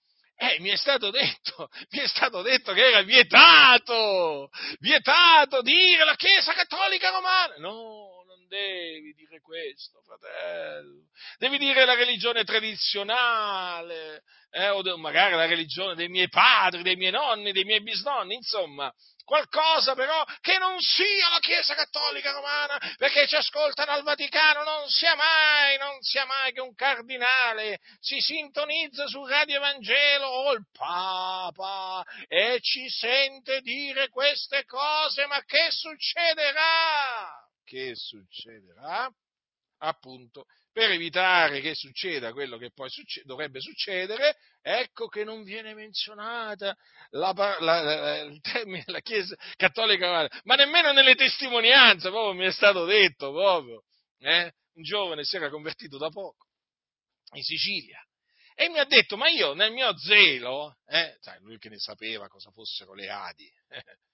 [0.42, 4.48] eh, mi è stato detto, mi è stato detto che era vietato,
[4.78, 7.56] vietato dire la Chiesa Cattolica Romana.
[7.58, 8.19] No,
[8.50, 11.06] devi dire questo, fratello.
[11.38, 17.12] Devi dire la religione tradizionale, eh, o magari la religione dei miei padri, dei miei
[17.12, 18.92] nonni, dei miei bisnonni, insomma,
[19.24, 24.88] qualcosa però che non sia la Chiesa Cattolica Romana, perché ci ascoltano al Vaticano, non
[24.88, 30.66] sia mai, non sia mai che un cardinale si sintonizza su Radio Evangelo o il
[30.76, 37.48] Papa e ci sente dire queste cose, ma che succederà?
[37.70, 39.08] Che succederà?
[39.82, 45.72] Appunto, per evitare che succeda quello che poi succe- dovrebbe succedere, ecco che non viene
[45.72, 46.76] menzionata
[47.10, 52.50] la, la, la, il termine della Chiesa Cattolica, ma nemmeno nelle testimonianze, proprio mi è
[52.50, 53.84] stato detto, proprio,
[54.18, 54.52] eh?
[54.72, 56.48] un giovane si era convertito da poco
[57.34, 58.04] in Sicilia
[58.56, 62.26] e mi ha detto, ma io nel mio zelo, eh, sai, lui che ne sapeva
[62.26, 63.48] cosa fossero le Adi,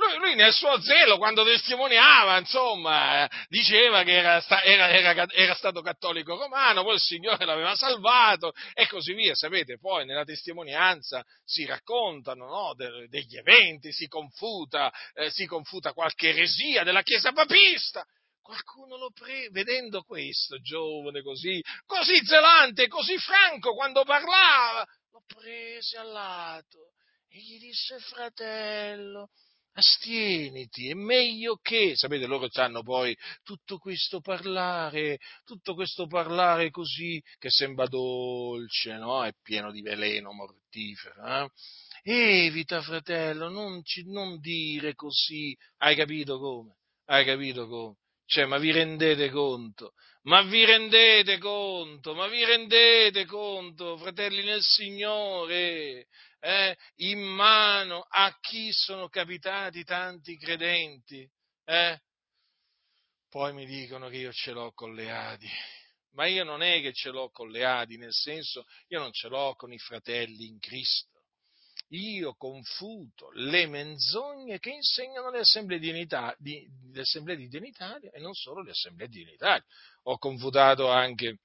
[0.00, 5.82] lui, lui, nel suo zelo, quando testimoniava, insomma, diceva che era, era, era, era, stato
[5.82, 9.34] cattolico romano, poi il Signore l'aveva salvato e così via.
[9.34, 15.92] Sapete, poi nella testimonianza si raccontano no, de, degli eventi, si confuta, eh, si confuta
[15.92, 18.04] qualche eresia della Chiesa papista.
[18.40, 25.98] Qualcuno lo prende, vedendo questo giovane così, così zelante, così franco quando parlava, lo prese
[25.98, 26.90] al lato
[27.28, 29.28] e gli disse, fratello,
[29.72, 37.22] astieniti, è meglio che, sapete, loro hanno poi tutto questo parlare, tutto questo parlare così
[37.38, 39.24] che sembra dolce, no?
[39.24, 41.50] È pieno di veleno mortifero, eh?
[42.02, 46.76] Evita, fratello, non, ci, non dire così, hai capito come?
[47.06, 47.96] Hai capito come?
[48.24, 49.92] Cioè, ma vi rendete conto?
[50.30, 52.14] Ma vi rendete conto?
[52.14, 56.06] Ma vi rendete conto, fratelli nel Signore?
[56.40, 61.28] eh, in mano a chi sono capitati tanti credenti.
[61.64, 62.00] Eh?
[63.28, 65.50] Poi mi dicono che io ce l'ho con le Adi.
[66.12, 69.28] Ma io non è che ce l'ho con le Adi, nel senso io non ce
[69.28, 71.08] l'ho con i fratelli in Cristo.
[71.92, 78.10] Io confuto le menzogne che insegnano le assemblee di, Italia, di, le assemblee di Italia
[78.12, 79.64] e non solo le assemblee di Italia.
[80.04, 81.38] Ho confutato anche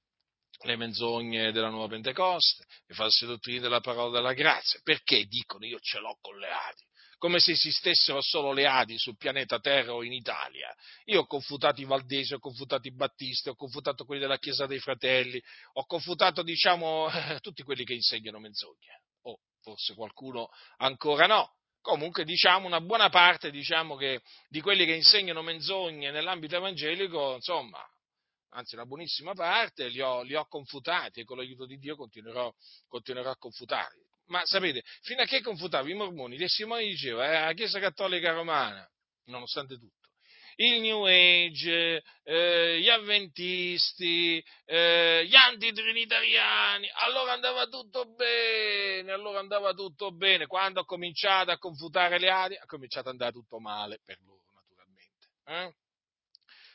[0.63, 4.80] le menzogne della nuova Pentecoste, le false dottrine della parola della grazia.
[4.84, 6.84] Perché dicono io ce l'ho con le Adi?
[7.18, 10.74] Come se esistessero solo le Adi sul pianeta Terra o in Italia.
[11.06, 14.80] Io ho confutato i Valdesi, ho confutato i Battisti, ho confutato quelli della Chiesa dei
[14.80, 15.41] Fratelli,
[15.74, 17.10] ho confutato, diciamo,
[17.41, 19.02] tutti quelli che insegnano menzogne.
[19.24, 21.54] O forse qualcuno ancora no.
[21.82, 27.80] Comunque, diciamo, una buona parte, diciamo, che, di quelli che insegnano menzogne nell'ambito evangelico, insomma,
[28.56, 32.52] anzi la buonissima parte, li ho, li ho confutati e con l'aiuto di Dio continuerò,
[32.88, 34.04] continuerò a confutarli.
[34.28, 38.32] Ma sapete, fino a che confutavo i mormoni, i testimoni diceva, eh, la Chiesa Cattolica
[38.32, 38.88] Romana,
[39.26, 40.10] nonostante tutto,
[40.58, 49.74] il New Age, eh, gli avventisti, eh, gli antitrinitariani, allora andava tutto bene, allora andava
[49.74, 50.48] tutto bene.
[50.48, 54.44] Quando ho cominciato a confutare le ali, ha cominciato ad andare tutto male per loro,
[54.54, 55.28] naturalmente.
[55.46, 55.76] Eh?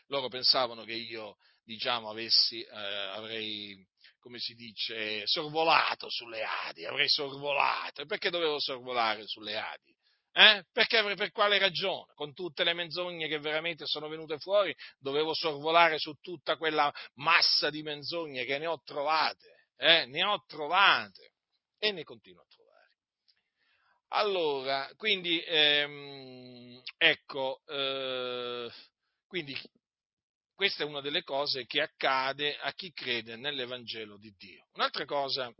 [0.08, 3.86] Loro pensavano che io diciamo, avessi, eh, avrei,
[4.18, 8.02] come si dice, sorvolato sulle Adi, avrei sorvolato.
[8.02, 9.94] E perché dovevo sorvolare sulle Adi?
[10.32, 10.64] Eh?
[10.72, 12.12] Perché, per quale ragione?
[12.14, 17.68] Con tutte le menzogne che veramente sono venute fuori, dovevo sorvolare su tutta quella massa
[17.68, 20.06] di menzogne che ne ho trovate, eh?
[20.06, 21.32] ne ho trovate
[21.78, 22.70] e ne continuo a trovare.
[24.12, 28.70] Allora, quindi, ehm, ecco, eh,
[29.26, 29.56] quindi
[30.60, 34.66] questa è una delle cose che accade a chi crede nell'Evangelo di Dio.
[34.74, 35.50] Un'altra cosa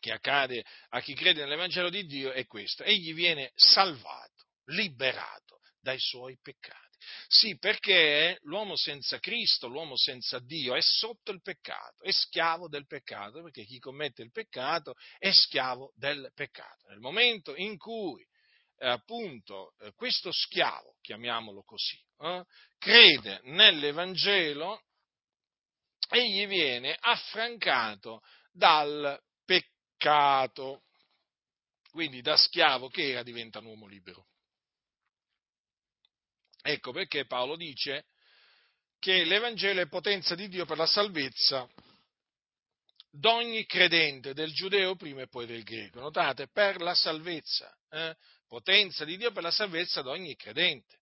[0.00, 2.82] che accade a chi crede nell'Evangelo di Dio è questo.
[2.82, 6.98] Egli viene salvato, liberato dai suoi peccati.
[7.28, 12.88] Sì, perché l'uomo senza Cristo, l'uomo senza Dio è sotto il peccato, è schiavo del
[12.88, 16.88] peccato, perché chi commette il peccato è schiavo del peccato.
[16.88, 18.26] Nel momento in cui
[18.78, 22.44] appunto eh, questo schiavo, chiamiamolo così, eh,
[22.78, 24.82] crede nell'Evangelo,
[26.08, 28.22] egli viene affrancato
[28.52, 30.82] dal peccato.
[31.90, 34.26] Quindi da schiavo che era diventa un uomo libero.
[36.62, 38.06] Ecco perché Paolo dice
[38.98, 41.68] che l'Evangelo è potenza di Dio per la salvezza
[43.18, 46.00] d'ogni credente, del giudeo prima e poi del greco.
[46.00, 48.14] Notate, per la salvezza, eh?
[48.46, 50.98] Potenza di Dio per la salvezza d'ogni credente.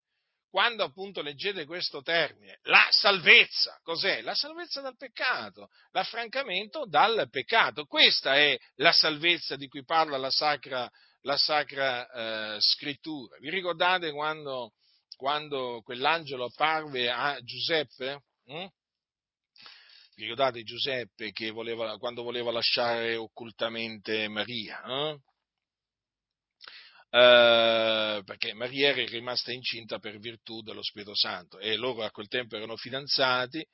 [0.55, 4.23] Quando appunto leggete questo termine, la salvezza, cos'è?
[4.23, 7.87] La salvezza dal peccato, l'affrancamento dal peccato.
[7.87, 10.89] Questa è la salvezza di cui parla la sacra,
[11.23, 13.37] la sacra eh, scrittura.
[13.41, 14.75] Vi ricordate quando,
[15.17, 18.23] quando quell'angelo apparve a Giuseppe?
[18.45, 18.67] Hm?
[20.15, 24.81] Vi ricordate Giuseppe che voleva, quando voleva lasciare occultamente Maria?
[24.85, 25.19] Eh?
[27.15, 32.27] Eh, perché Maria era rimasta incinta per virtù dello Spirito Santo e loro a quel
[32.27, 33.65] tempo erano fidanzati.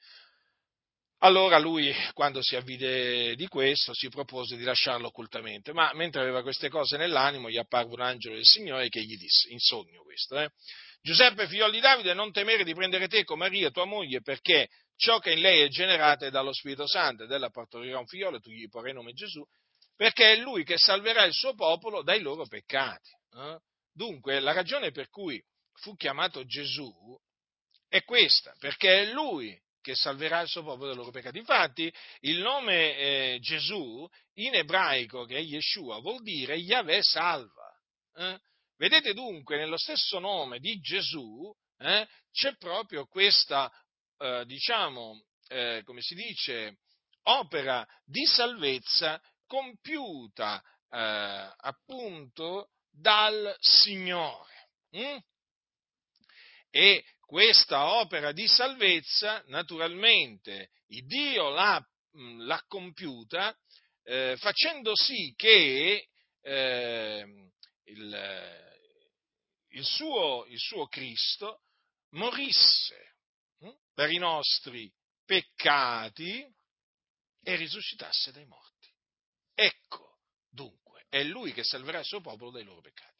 [1.22, 6.42] Allora lui, quando si avvide di questo, si propose di lasciarlo occultamente, ma mentre aveva
[6.42, 10.38] queste cose nell'animo, gli apparve un angelo del Signore che gli disse, in sogno questo,
[10.38, 10.50] eh,
[11.00, 15.18] Giuseppe, figlio di Davide, non temere di prendere te con Maria, tua moglie, perché ciò
[15.18, 18.50] che in lei è generato è dallo Spirito Santo, ed ella partorirà un figliolo, tu
[18.50, 19.42] gli porrai nome Gesù,
[20.00, 23.10] perché è lui che salverà il suo popolo dai loro peccati.
[23.34, 23.58] Eh?
[23.92, 25.38] Dunque, la ragione per cui
[25.74, 26.90] fu chiamato Gesù
[27.86, 31.36] è questa, perché è lui che salverà il suo popolo dai loro peccati.
[31.36, 37.70] Infatti, il nome eh, Gesù in ebraico, che è Yeshua, vuol dire Yahweh salva.
[38.14, 38.40] Eh?
[38.78, 43.70] Vedete dunque, nello stesso nome di Gesù eh, c'è proprio questa,
[44.16, 46.78] eh, diciamo, eh, come si dice,
[47.24, 49.20] opera di salvezza
[49.50, 54.70] compiuta eh, appunto dal Signore.
[54.96, 55.16] Mm?
[56.70, 61.84] E questa opera di salvezza, naturalmente, Dio l'ha,
[62.16, 63.52] mm, l'ha compiuta
[64.04, 66.08] eh, facendo sì che
[66.42, 67.50] eh,
[67.84, 68.70] il,
[69.70, 71.62] il suo, il suo Cristo
[72.10, 73.16] morisse
[73.58, 74.92] hm, per i nostri
[75.24, 76.46] peccati
[77.42, 78.79] e risuscitasse dai morti.
[79.62, 83.12] Ecco, dunque, è Lui che salverà il suo popolo dai loro peccati.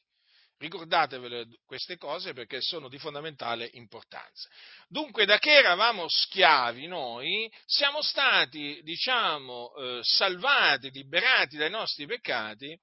[0.57, 4.49] Ricordatevele queste cose perché sono di fondamentale importanza.
[4.88, 12.74] Dunque, da che eravamo schiavi noi, siamo stati, diciamo, eh, salvati, liberati dai nostri peccati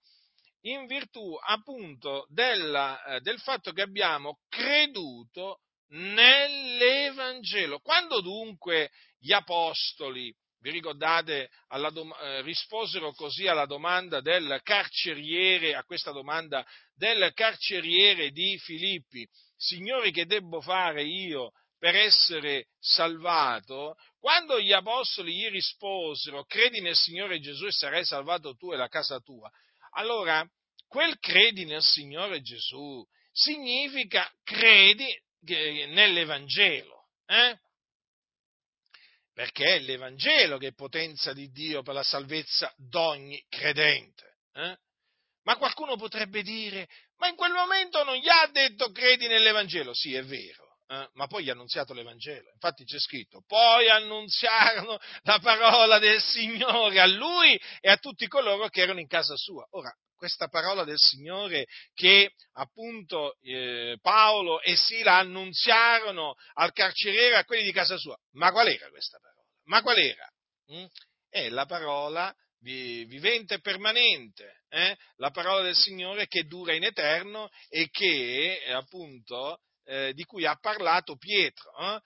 [0.62, 5.62] in virtù appunto della, eh, del fatto che abbiamo creduto
[5.94, 7.80] nell'Evangelo.
[7.80, 11.50] Quando dunque gli apostoli, vi ricordate,
[11.92, 19.28] dom- eh, risposero così alla domanda del carceriere, a questa domanda del carceriere di Filippi,
[19.56, 23.96] Signori che debbo fare io per essere salvato?
[24.20, 28.88] Quando gli apostoli gli risposero, credi nel Signore Gesù e sarai salvato tu e la
[28.88, 29.50] casa tua,
[29.94, 30.48] allora
[30.88, 35.08] quel credi nel Signore Gesù significa credi
[35.42, 37.58] nell'Evangelo, eh?
[39.38, 44.40] Perché è l'Evangelo che è potenza di Dio per la salvezza d'ogni credente.
[44.52, 44.76] Eh?
[45.44, 49.94] Ma qualcuno potrebbe dire, ma in quel momento non gli ha detto credi nell'Evangelo?
[49.94, 51.08] Sì, è vero, eh?
[51.14, 52.50] ma poi gli ha annunziato l'Evangelo.
[52.52, 58.70] Infatti c'è scritto, poi annunziarono la parola del Signore a lui e a tutti coloro
[58.70, 59.68] che erano in casa sua.
[59.74, 67.46] Ora, questa parola del Signore che appunto eh, Paolo e Sila annunziarono al carceriere a
[67.46, 68.18] quelli di casa sua.
[68.34, 69.46] Ma qual era questa parola?
[69.66, 70.30] Ma qual era?
[70.74, 70.86] Mm?
[71.30, 74.98] È la parola vivente e permanente, eh?
[75.18, 80.56] la parola del Signore che dura in eterno e che appunto eh, di cui ha
[80.56, 81.72] parlato Pietro.
[81.78, 82.02] Eh?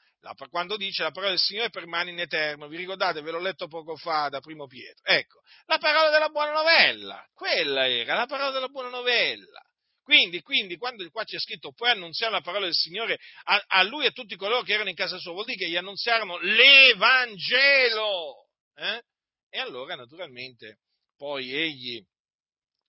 [0.49, 3.95] Quando dice la parola del Signore permane in eterno, vi ricordate, ve l'ho letto poco
[3.95, 5.03] fa da primo Pietro.
[5.03, 9.61] Ecco, la parola della buona novella, quella era la parola della buona novella.
[10.03, 14.03] Quindi, quindi quando qua c'è scritto puoi annunziare la parola del Signore a, a, lui
[14.03, 18.47] e a tutti coloro che erano in casa sua, vuol dire che gli annunziarono l'Evangelo.
[18.75, 19.01] Eh?
[19.49, 20.79] E allora, naturalmente,
[21.15, 22.03] poi egli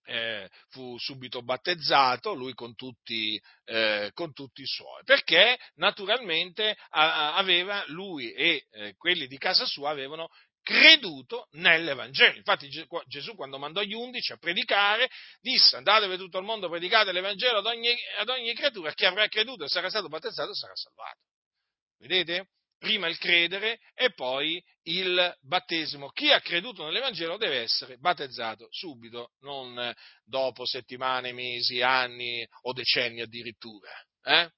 [0.05, 7.35] eh, fu subito battezzato, lui con tutti, eh, con tutti, i suoi, perché naturalmente a,
[7.35, 10.29] aveva, lui e eh, quelli di casa sua avevano
[10.63, 12.37] creduto nell'Evangelo.
[12.37, 12.69] Infatti
[13.07, 15.09] Gesù quando mandò gli undici a predicare
[15.41, 19.65] disse andatevi tutto il mondo, predicate l'Evangelo ad ogni, ad ogni creatura, chi avrà creduto
[19.65, 21.19] e sarà stato battezzato sarà salvato.
[21.99, 22.49] Vedete?
[22.83, 26.11] Prima il credere e poi il battesimo.
[26.11, 33.21] Chi ha creduto nell'Evangelo deve essere battezzato subito, non dopo settimane, mesi, anni o decenni
[33.21, 33.89] addirittura.
[34.25, 34.51] Eh?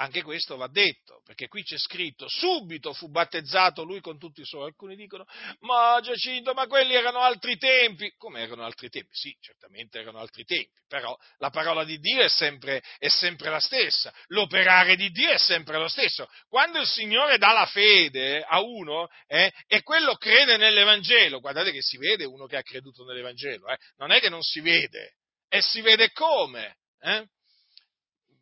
[0.00, 4.46] Anche questo va detto, perché qui c'è scritto, subito fu battezzato lui con tutti i
[4.46, 4.64] suoi.
[4.64, 5.26] Alcuni dicono,
[5.60, 8.10] ma Giacinto, ma quelli erano altri tempi.
[8.16, 9.10] Come erano altri tempi?
[9.12, 13.60] Sì, certamente erano altri tempi, però la parola di Dio è sempre, è sempre la
[13.60, 16.26] stessa, l'operare di Dio è sempre lo stesso.
[16.48, 21.82] Quando il Signore dà la fede a uno eh, e quello crede nell'Evangelo, guardate che
[21.82, 25.60] si vede uno che ha creduto nell'Evangelo, eh, non è che non si vede, e
[25.60, 26.76] si vede come.
[27.00, 27.26] Eh?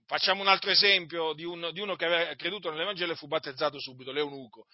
[0.09, 3.79] Facciamo un altro esempio di, un, di uno che aveva creduto nell'Evangelo e fu battezzato
[3.79, 4.65] subito, l'Eunuco,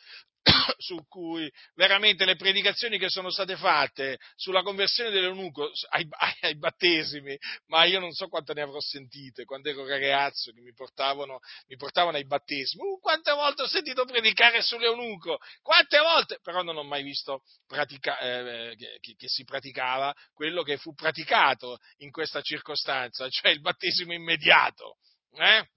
[0.78, 6.57] su cui veramente le predicazioni che sono state fatte sulla conversione dell'Eunuco ai, ai, ai,
[6.57, 11.41] battesimi, ma io non so quante ne avrò sentite quando ero ragazzo che mi portavano,
[11.66, 12.85] mi portavano ai battesimi.
[12.85, 18.20] Uh, quante volte ho sentito predicare sull'Eunuco, quante volte, però non ho mai visto pratica,
[18.20, 24.12] eh, che, che si praticava quello che fu praticato in questa circostanza, cioè il battesimo
[24.12, 24.99] immediato
[25.37, 25.68] eh?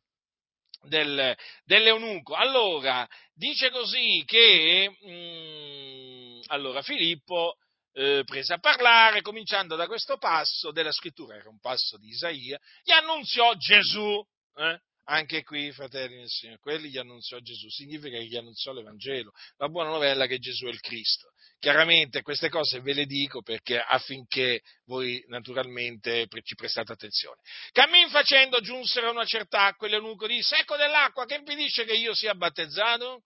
[0.81, 2.35] Del, dell'eunuco.
[2.35, 7.57] Allora, dice così che mh, mm, allora, Filippo
[7.93, 12.59] eh, prese a parlare, cominciando da questo passo della scrittura, era un passo di Isaia,
[12.83, 14.23] gli annunziò Gesù.
[14.55, 14.79] Eh?
[15.09, 19.69] Anche qui, fratelli del Signore, quelli gli annunziò Gesù, significa che gli annunziò l'Evangelo, la
[19.69, 21.31] buona novella che Gesù è il Cristo.
[21.59, 27.39] Chiaramente queste cose ve le dico perché affinché voi naturalmente ci prestate attenzione.
[27.71, 31.93] Cammin facendo giunsero a una certa acqua e l'eunuco disse, ecco dell'acqua che impedisce che
[31.93, 33.23] io sia battezzato?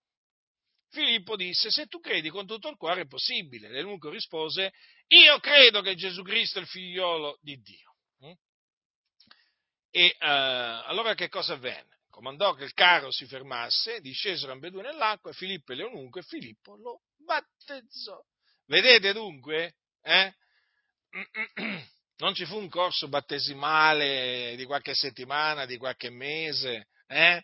[0.92, 3.70] Filippo disse, se tu credi con tutto il cuore è possibile.
[3.70, 4.72] L'eunuco rispose,
[5.08, 7.91] io credo che Gesù Cristo è il figliolo di Dio.
[9.92, 12.00] E uh, allora che cosa avvenne?
[12.10, 17.02] Comandò che il carro si fermasse, discesero ambedue nell'acqua, Filippo e l'eunuco, e Filippo lo
[17.18, 18.20] battezzò.
[18.66, 19.76] Vedete dunque?
[20.02, 20.34] Eh?
[22.22, 27.44] Non ci fu un corso battesimale di qualche settimana, di qualche mese, eh?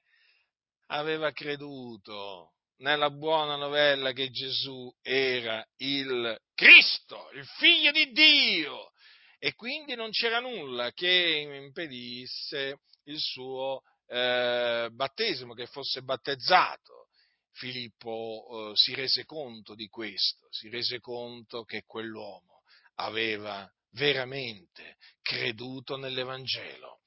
[0.89, 8.91] Aveva creduto nella buona novella che Gesù era il Cristo, il figlio di Dio,
[9.39, 17.07] e quindi non c'era nulla che impedisse il suo eh, battesimo, che fosse battezzato.
[17.51, 22.61] Filippo eh, si rese conto di questo, si rese conto che quell'uomo
[22.95, 27.01] aveva veramente creduto nell'Evangelo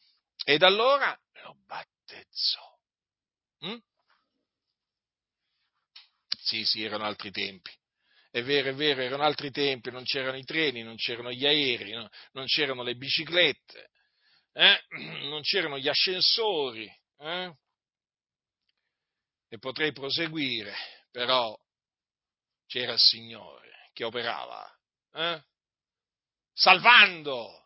[0.44, 2.78] ed allora lo battezzò.
[3.66, 3.76] Mm?
[6.42, 7.70] Sì, sì, erano altri tempi.
[8.30, 11.92] È vero, è vero, erano altri tempi, non c'erano i treni, non c'erano gli aerei,
[11.92, 12.08] no?
[12.32, 13.90] non c'erano le biciclette,
[14.52, 14.84] eh?
[15.28, 17.54] non c'erano gli ascensori, eh?
[19.48, 20.72] e potrei proseguire,
[21.10, 21.58] però
[22.66, 24.78] c'era il Signore che operava,
[25.12, 25.44] eh?
[26.52, 27.58] salvando.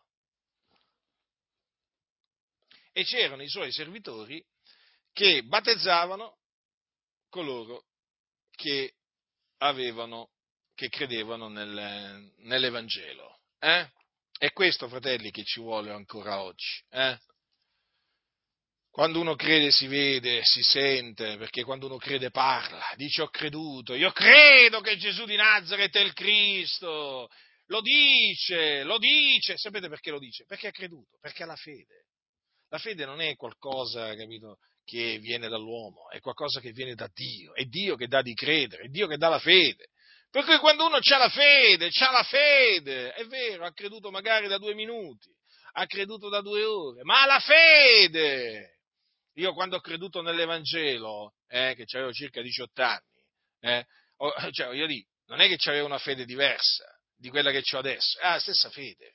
[2.91, 4.43] E c'erano i suoi servitori
[5.11, 6.39] che battezzavano
[7.29, 7.85] coloro
[8.51, 8.95] che
[9.57, 10.31] avevano,
[10.75, 13.39] che credevano nel, nell'Evangelo.
[13.59, 13.89] Eh?
[14.37, 16.83] È questo, fratelli, che ci vuole ancora oggi.
[16.91, 17.17] Eh?
[18.91, 23.93] Quando uno crede si vede, si sente, perché quando uno crede parla, dice ho creduto,
[23.93, 27.27] io credo che Gesù di Nazareth è il Cristo,
[27.65, 30.45] lo dice, lo dice, sapete perché lo dice?
[30.45, 32.05] Perché ha creduto, perché ha la fede.
[32.69, 37.53] La fede non è qualcosa, capito, che viene dall'uomo, è qualcosa che viene da Dio,
[37.53, 39.87] è Dio che dà di credere, è Dio che dà la fede.
[40.35, 44.49] Per cui quando uno ha la fede, ha la fede, è vero, ha creduto magari
[44.49, 45.33] da due minuti,
[45.71, 48.79] ha creduto da due ore, ma ha la fede,
[49.35, 53.23] io quando ho creduto nell'Evangelo, eh, che avevo circa 18 anni,
[53.61, 53.85] eh,
[54.51, 56.83] cioè, io dico, non è che avevo una fede diversa
[57.15, 59.13] di quella che ho adesso, la stessa fede.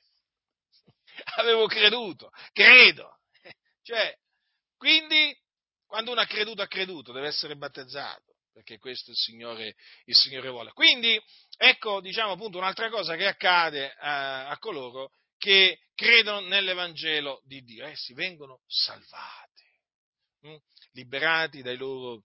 [1.37, 3.19] Avevo creduto, credo.
[3.83, 4.11] Cioè,
[4.75, 5.39] quindi,
[5.85, 9.75] quando uno ha creduto, ha creduto, deve essere battezzato, perché questo il Signore,
[10.05, 10.71] il Signore vuole.
[10.71, 11.19] Quindi,
[11.57, 17.85] ecco, diciamo appunto un'altra cosa che accade a, a coloro che credono nell'Evangelo di Dio,
[17.85, 19.49] essi vengono salvati.
[20.47, 20.55] Mm?
[20.93, 22.23] liberati dai loro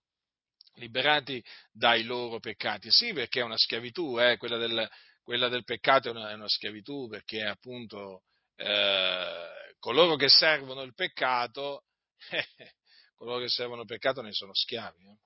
[0.75, 2.91] liberati dai loro peccati.
[2.91, 4.37] Sì, perché è una schiavitù, eh?
[4.37, 4.87] quella, del,
[5.23, 8.23] quella, del, peccato è una, è una schiavitù, perché appunto
[8.55, 11.85] eh, coloro che servono il peccato,
[12.29, 12.73] eh,
[13.15, 15.03] coloro che servono il peccato ne sono schiavi.
[15.03, 15.17] Eh?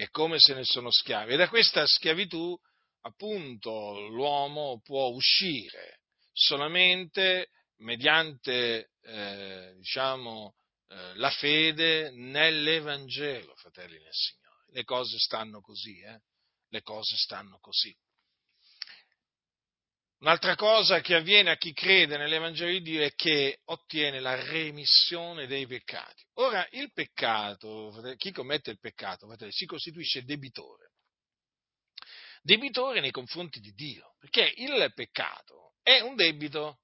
[0.00, 1.34] E come se ne sono schiavi.
[1.34, 2.58] E da questa schiavitù,
[3.02, 6.00] appunto, l'uomo può uscire
[6.32, 7.48] solamente
[7.80, 10.54] mediante, eh, diciamo,
[10.88, 14.64] eh, la fede nell'Evangelo, fratelli nel Signore.
[14.70, 16.18] Le cose stanno così, eh?
[16.70, 17.94] Le cose stanno così.
[20.20, 25.46] Un'altra cosa che avviene a chi crede nell'Evangelo di Dio è che ottiene la remissione
[25.46, 26.22] dei peccati.
[26.34, 30.90] Ora, il peccato, chi commette il peccato, si costituisce debitore.
[32.42, 36.80] Debitore nei confronti di Dio, perché il peccato è un debito,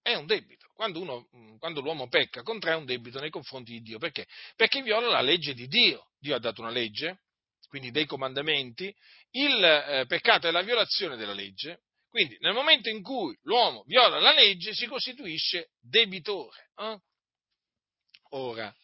[0.00, 0.70] è un debito.
[0.72, 1.28] Quando, uno,
[1.58, 3.98] quando l'uomo pecca, contrae un debito nei confronti di Dio.
[3.98, 4.26] Perché?
[4.56, 6.12] Perché viola la legge di Dio.
[6.18, 7.20] Dio ha dato una legge,
[7.68, 8.94] quindi dei comandamenti.
[9.32, 14.18] Il eh, peccato è la violazione della legge, quindi nel momento in cui l'uomo viola
[14.18, 16.70] la legge si costituisce debitore.
[16.76, 16.98] Eh?
[18.30, 18.74] Ora,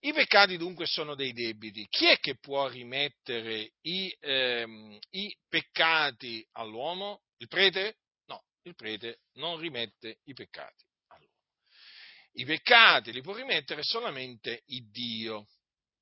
[0.00, 1.86] i peccati dunque sono dei debiti.
[1.88, 7.22] Chi è che può rimettere i, ehm, i peccati all'uomo?
[7.38, 7.98] Il prete?
[8.26, 11.34] No, il prete non rimette i peccati all'uomo.
[12.32, 15.48] I peccati li può rimettere solamente il Dio.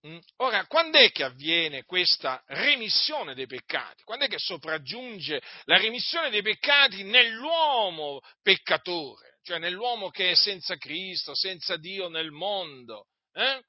[0.07, 0.19] Mm?
[0.37, 4.03] Ora, quando è che avviene questa remissione dei peccati?
[4.03, 10.77] Quando è che sopraggiunge la remissione dei peccati nell'uomo peccatore, cioè nell'uomo che è senza
[10.77, 13.07] Cristo, senza Dio nel mondo?
[13.33, 13.63] Eh?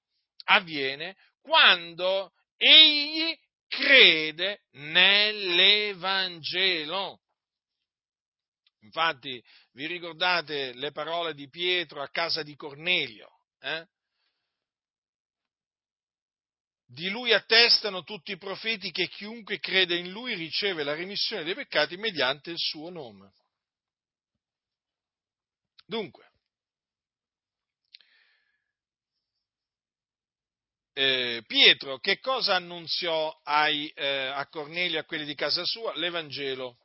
[0.46, 7.22] Avviene quando egli crede nell'Evangelo.
[8.82, 9.42] Infatti,
[9.74, 13.30] vi ricordate le parole di Pietro a casa di Cornelio?
[13.60, 13.86] Eh?
[16.90, 21.54] Di lui attestano tutti i profeti che chiunque crede in lui riceve la remissione dei
[21.54, 23.34] peccati mediante il suo nome.
[25.86, 26.32] Dunque,
[30.94, 35.94] eh, Pietro che cosa annunziò ai, eh, a Cornelio a quelli di casa sua?
[35.96, 36.78] L'Evangelo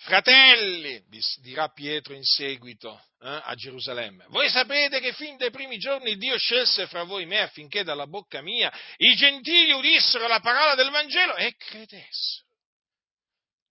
[0.00, 1.04] Fratelli,
[1.40, 6.38] dirà Pietro in seguito eh, a Gerusalemme, voi sapete che fin dai primi giorni Dio
[6.38, 11.34] scelse fra voi me affinché dalla bocca mia i gentili udissero la parola del Vangelo
[11.36, 12.46] e credessero.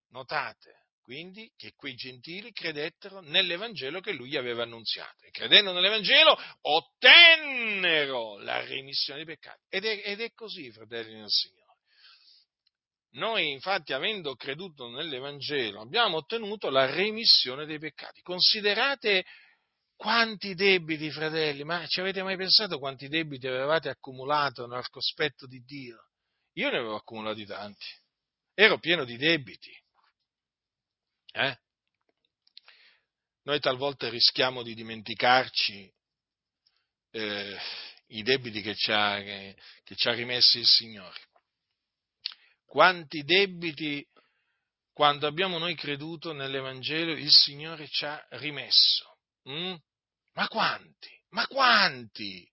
[0.10, 8.38] Notate quindi che quei gentili credettero nell'Evangelo che lui aveva annunziato e credendo nell'Evangelo ottennero
[8.40, 9.64] la remissione dei peccati.
[9.70, 11.57] Ed è, ed è così, fratelli del Signore.
[13.18, 18.22] Noi infatti, avendo creduto nell'Evangelo, abbiamo ottenuto la remissione dei peccati.
[18.22, 19.26] Considerate
[19.95, 25.63] quanti debiti, fratelli, ma ci avete mai pensato quanti debiti avevate accumulato nel cospetto di
[25.63, 26.09] Dio?
[26.53, 27.88] Io ne avevo accumulati tanti,
[28.53, 29.72] ero pieno di debiti.
[31.34, 31.57] Eh?
[33.43, 35.91] Noi talvolta rischiamo di dimenticarci
[37.11, 37.57] eh,
[38.07, 41.18] i debiti che ci, ha, che, che ci ha rimessi il Signore
[42.68, 44.05] quanti debiti,
[44.91, 49.18] quando abbiamo noi creduto nell'Evangelo, il Signore ci ha rimesso.
[49.49, 49.76] Mm?
[50.34, 51.09] Ma quanti?
[51.30, 52.47] Ma quanti?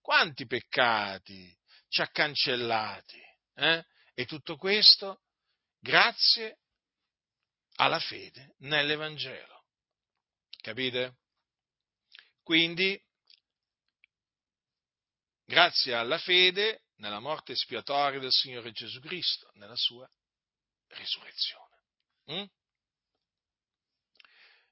[0.00, 1.56] Quanti peccati
[1.88, 3.20] ci ha cancellati?
[3.54, 3.84] Eh?
[4.14, 5.22] E tutto questo
[5.80, 6.58] grazie
[7.76, 9.64] alla fede nell'Evangelo.
[10.60, 11.18] Capite?
[12.42, 13.00] Quindi,
[15.44, 20.08] grazie alla fede, nella morte espiatoria del Signore Gesù Cristo, nella sua
[20.88, 21.74] risurrezione.
[22.32, 22.44] Mm?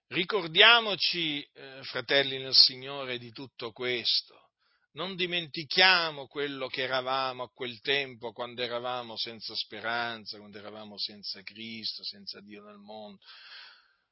[0.08, 4.50] Ricordiamoci, eh, fratelli nel Signore, di tutto questo.
[4.92, 11.42] Non dimentichiamo quello che eravamo a quel tempo, quando eravamo senza speranza, quando eravamo senza
[11.42, 13.20] Cristo, senza Dio nel mondo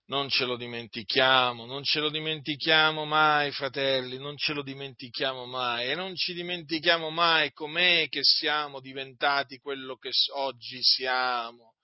[0.06, 5.90] non ce lo dimentichiamo, non ce lo dimentichiamo mai, fratelli, non ce lo dimentichiamo mai
[5.90, 11.74] e non ci dimentichiamo mai com'è che siamo diventati quello che oggi siamo.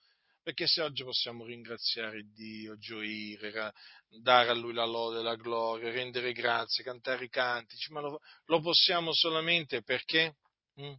[0.41, 3.73] Perché se oggi possiamo ringraziare Dio, gioire,
[4.21, 8.59] dare a Lui la lode, la gloria, rendere grazie, cantare i cantici, ma lo, lo
[8.59, 10.37] possiamo solamente perché?
[10.81, 10.93] Mm?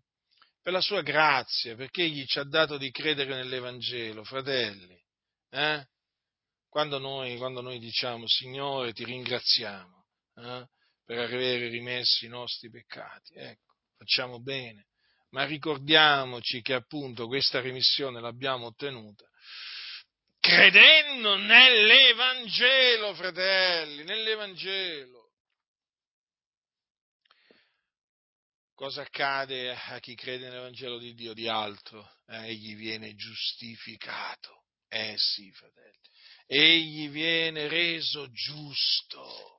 [0.63, 4.97] Per la sua grazia, perché Egli ci ha dato di credere nell'Evangelo, fratelli.
[5.51, 5.85] Eh?
[6.71, 10.07] Quando noi, quando noi diciamo Signore ti ringraziamo
[10.37, 10.69] eh,
[11.05, 14.87] per aver rimesso i nostri peccati, ecco, facciamo bene,
[15.31, 19.29] ma ricordiamoci che appunto questa remissione l'abbiamo ottenuta
[20.39, 25.19] credendo nell'Evangelo, fratelli, nell'Evangelo.
[28.75, 32.17] Cosa accade a chi crede nell'Evangelo di Dio di altro?
[32.27, 34.65] Eh, egli viene giustificato.
[34.89, 36.00] Eh sì, fratelli
[36.53, 39.59] egli viene reso giusto.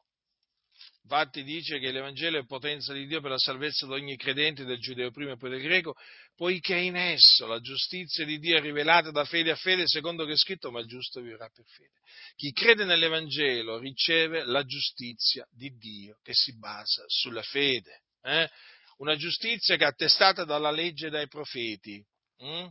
[1.04, 4.80] Infatti dice che l'Evangelo è potenza di Dio per la salvezza di ogni credente, del
[4.80, 5.96] giudeo prima e poi del greco,
[6.36, 10.34] poiché in esso la giustizia di Dio è rivelata da fede a fede, secondo che
[10.34, 12.00] è scritto, ma il giusto vivrà per fede.
[12.36, 18.04] Chi crede nell'Evangelo riceve la giustizia di Dio che si basa sulla fede.
[18.22, 18.50] Eh?
[18.98, 22.04] Una giustizia che è attestata dalla legge e dai profeti.
[22.44, 22.68] Mm?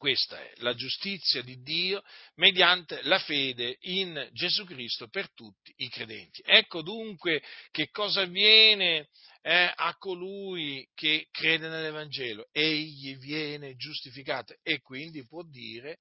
[0.00, 2.02] Questa è la giustizia di Dio
[2.36, 6.40] mediante la fede in Gesù Cristo per tutti i credenti.
[6.42, 9.10] Ecco dunque che cosa avviene
[9.42, 12.48] eh, a colui che crede nell'Evangelo.
[12.50, 15.98] Egli viene giustificato e quindi può dire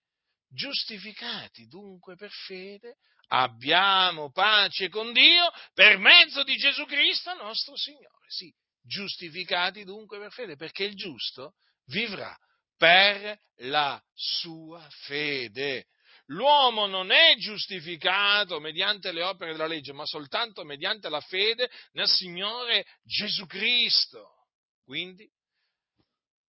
[0.48, 8.30] giustificati dunque per fede abbiamo pace con Dio per mezzo di Gesù Cristo nostro Signore.
[8.30, 8.50] Sì,
[8.82, 11.56] giustificati dunque per fede, perché il giusto
[11.88, 12.34] vivrà
[12.80, 15.88] per la sua fede.
[16.28, 22.08] L'uomo non è giustificato mediante le opere della legge, ma soltanto mediante la fede nel
[22.08, 24.46] Signore Gesù Cristo.
[24.86, 25.30] Quindi,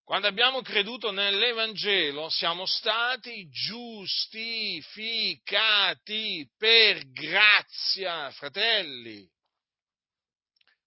[0.05, 9.29] quando abbiamo creduto nell'Evangelo, siamo stati giustificati per grazia, fratelli.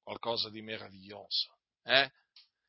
[0.02, 1.58] Qualcosa di meraviglioso.
[1.84, 2.10] Eh?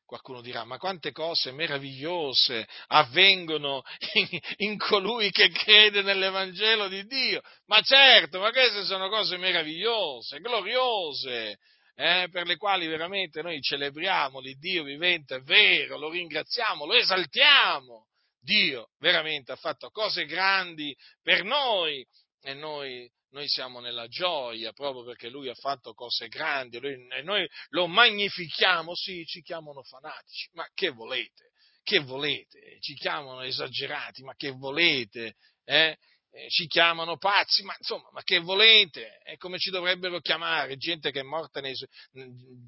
[0.05, 3.81] Qualcuno dirà, ma quante cose meravigliose avvengono
[4.13, 7.41] in, in, colui che crede nell'Evangelo di Dio.
[7.65, 11.57] Ma certo, ma queste sono cose meravigliose, gloriose,
[11.95, 18.07] eh, per le quali veramente noi celebriamo l'Iddio vivente, è vero, lo ringraziamo, lo esaltiamo.
[18.39, 22.05] Dio veramente ha fatto cose grandi per noi
[22.45, 27.21] e noi noi siamo nella gioia proprio perché lui ha fatto cose grandi lui, e
[27.21, 31.51] noi lo magnifichiamo, sì, ci chiamano fanatici, ma che volete?
[31.83, 32.77] Che volete?
[32.79, 35.35] Ci chiamano esagerati, ma che volete?
[35.65, 35.97] Eh?
[36.35, 39.19] Eh, ci chiamano pazzi, ma insomma, ma che volete?
[39.23, 41.73] È come ci dovrebbero chiamare, gente che è morta nei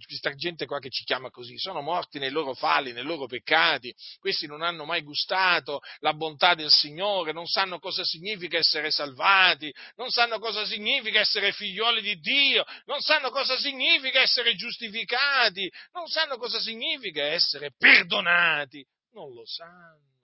[0.05, 3.93] questa gente qua che ci chiama così, sono morti nei loro falli, nei loro peccati,
[4.20, 9.74] questi non hanno mai gustato la bontà del Signore, non sanno cosa significa essere salvati,
[9.97, 16.07] non sanno cosa significa essere figlioli di Dio, non sanno cosa significa essere giustificati, non
[16.07, 20.16] sanno cosa significa essere perdonati, non lo sanno.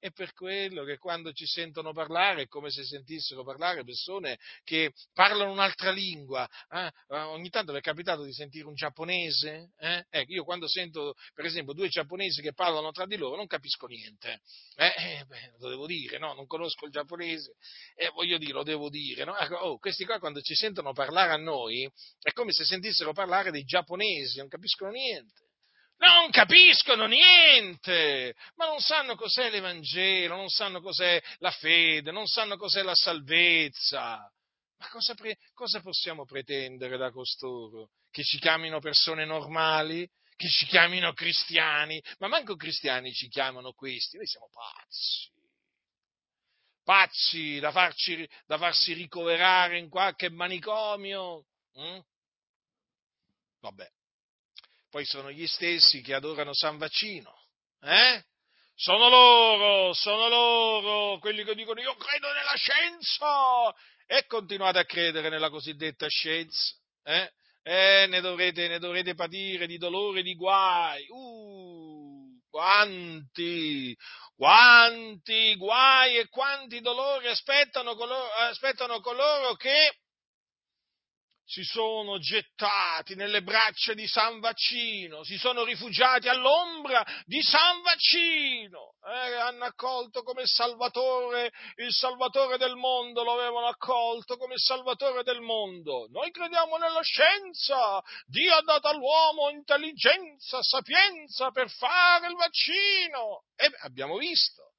[0.00, 4.92] È per quello che quando ci sentono parlare è come se sentissero parlare persone che
[5.12, 6.48] parlano un'altra lingua.
[6.70, 6.90] Eh?
[7.08, 9.72] Ogni tanto vi è capitato di sentire un giapponese?
[9.76, 10.04] Eh?
[10.08, 13.86] Ecco, io quando sento, per esempio, due giapponesi che parlano tra di loro non capisco
[13.86, 14.40] niente.
[14.76, 14.94] Eh?
[14.96, 16.32] eh beh, lo devo dire, no?
[16.32, 17.56] Non conosco il giapponese
[17.96, 19.24] e voglio dire, lo devo dire.
[19.24, 19.36] No?
[19.36, 21.90] Ecco, oh, questi qua quando ci sentono parlare a noi
[22.20, 25.46] è come se sentissero parlare dei giapponesi, non capiscono niente
[26.06, 32.56] non capiscono niente, ma non sanno cos'è l'Evangelo, non sanno cos'è la fede, non sanno
[32.56, 34.30] cos'è la salvezza.
[34.78, 37.90] Ma cosa, pre- cosa possiamo pretendere da costoro?
[38.10, 40.08] Che ci chiamino persone normali?
[40.36, 42.00] Che ci chiamino cristiani?
[42.18, 45.36] Ma manco cristiani ci chiamano questi, noi siamo pazzi.
[46.84, 51.44] Pazzi da, farci, da farsi ricoverare in qualche manicomio?
[51.78, 51.98] Mm?
[53.60, 53.90] Vabbè,
[54.90, 57.32] poi sono gli stessi che adorano San Vaccino,
[57.82, 58.24] eh?
[58.74, 63.74] Sono loro, sono loro, quelli che dicono io credo nella scienza
[64.06, 66.74] e continuate a credere nella cosiddetta scienza,
[67.04, 67.32] eh?
[67.62, 71.04] Eh, ne, dovrete, ne dovrete patire di dolore di guai.
[71.08, 73.94] Uh, quanti,
[74.34, 79.96] quanti guai e quanti dolori aspettano coloro, aspettano coloro che
[81.48, 88.96] si sono gettati nelle braccia di San Vaccino, si sono rifugiati all'ombra di San Vaccino,
[89.02, 95.40] eh, hanno accolto come Salvatore, il Salvatore del mondo, lo avevano accolto come Salvatore del
[95.40, 96.06] mondo.
[96.10, 103.44] Noi crediamo nella scienza, Dio ha dato all'uomo intelligenza, sapienza per fare il vaccino.
[103.56, 104.74] E abbiamo visto.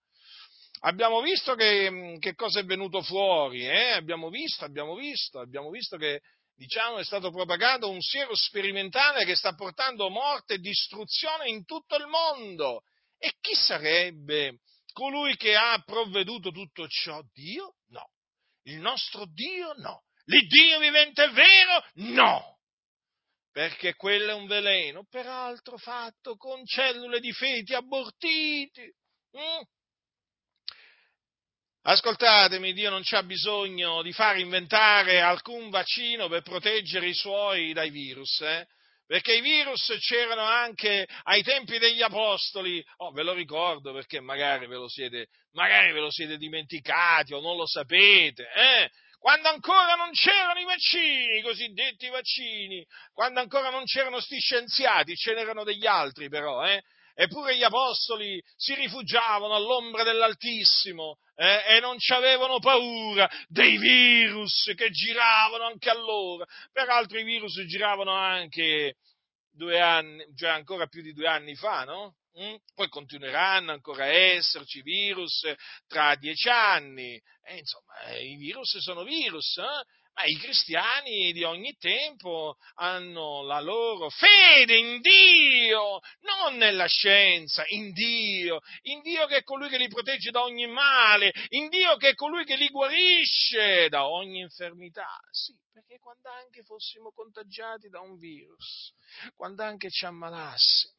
[0.81, 3.91] Abbiamo visto che, che cosa è venuto fuori, eh?
[3.91, 6.21] abbiamo visto, abbiamo visto, abbiamo visto che
[6.59, 11.95] diciamo, è stato propagato un siero sperimentale che sta portando morte e distruzione in tutto
[11.95, 12.83] il mondo.
[13.17, 14.59] E chi sarebbe
[14.91, 17.21] colui che ha provveduto tutto ciò?
[17.31, 17.75] Dio?
[17.87, 18.11] No.
[18.63, 19.73] Il nostro Dio?
[19.77, 20.03] No.
[20.25, 21.85] L'Iddio vivente vero?
[21.93, 22.57] No.
[23.51, 28.83] Perché quello è un veleno, peraltro fatto con cellule di feti abortiti.
[29.37, 29.61] Mm?
[31.81, 37.89] Ascoltatemi, Dio non c'ha bisogno di far inventare alcun vaccino per proteggere i suoi dai
[37.89, 38.67] virus, eh?
[39.07, 44.67] perché i virus c'erano anche ai tempi degli apostoli, oh, ve lo ricordo perché magari
[44.67, 48.89] ve lo siete, magari ve lo siete dimenticati o non lo sapete, eh?
[49.17, 55.15] quando ancora non c'erano i vaccini, i cosiddetti vaccini, quando ancora non c'erano sti scienziati,
[55.15, 56.83] ce n'erano degli altri però, eh?
[57.13, 64.71] Eppure gli apostoli si rifugiavano all'ombra dell'Altissimo eh, e non ci avevano paura dei virus
[64.75, 66.45] che giravano anche allora.
[66.71, 68.95] Peraltro i virus giravano anche
[69.51, 72.15] due anni, cioè ancora più di due anni fa, no?
[72.39, 72.55] Mm?
[72.73, 75.51] Poi continueranno ancora a esserci virus
[75.87, 77.21] tra dieci anni.
[77.43, 79.83] E, insomma, eh, i virus sono virus, eh?
[80.19, 87.63] Ma i cristiani di ogni tempo hanno la loro fede in Dio, non nella scienza,
[87.67, 91.95] in Dio, in Dio che è colui che li protegge da ogni male, in Dio
[91.95, 95.07] che è colui che li guarisce da ogni infermità.
[95.31, 98.93] Sì, perché quando anche fossimo contagiati da un virus,
[99.37, 100.98] quando anche ci ammalassimo,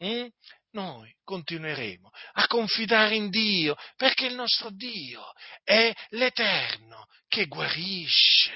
[0.00, 0.28] hm,
[0.72, 5.24] noi continueremo a confidare in Dio, perché il nostro Dio
[5.62, 8.52] è l'Eterno che guarisce.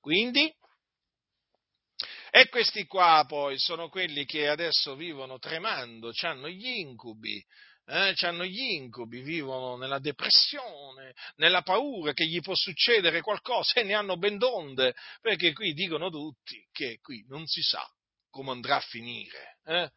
[0.00, 0.52] Quindi,
[2.30, 7.44] e questi qua poi sono quelli che adesso vivono tremando, hanno gli incubi,
[7.86, 13.84] eh, hanno gli incubi, vivono nella depressione, nella paura che gli può succedere qualcosa e
[13.84, 17.86] ne hanno ben donde, perché qui dicono tutti che qui non si sa
[18.30, 19.58] come andrà a finire.
[19.64, 19.90] Eh?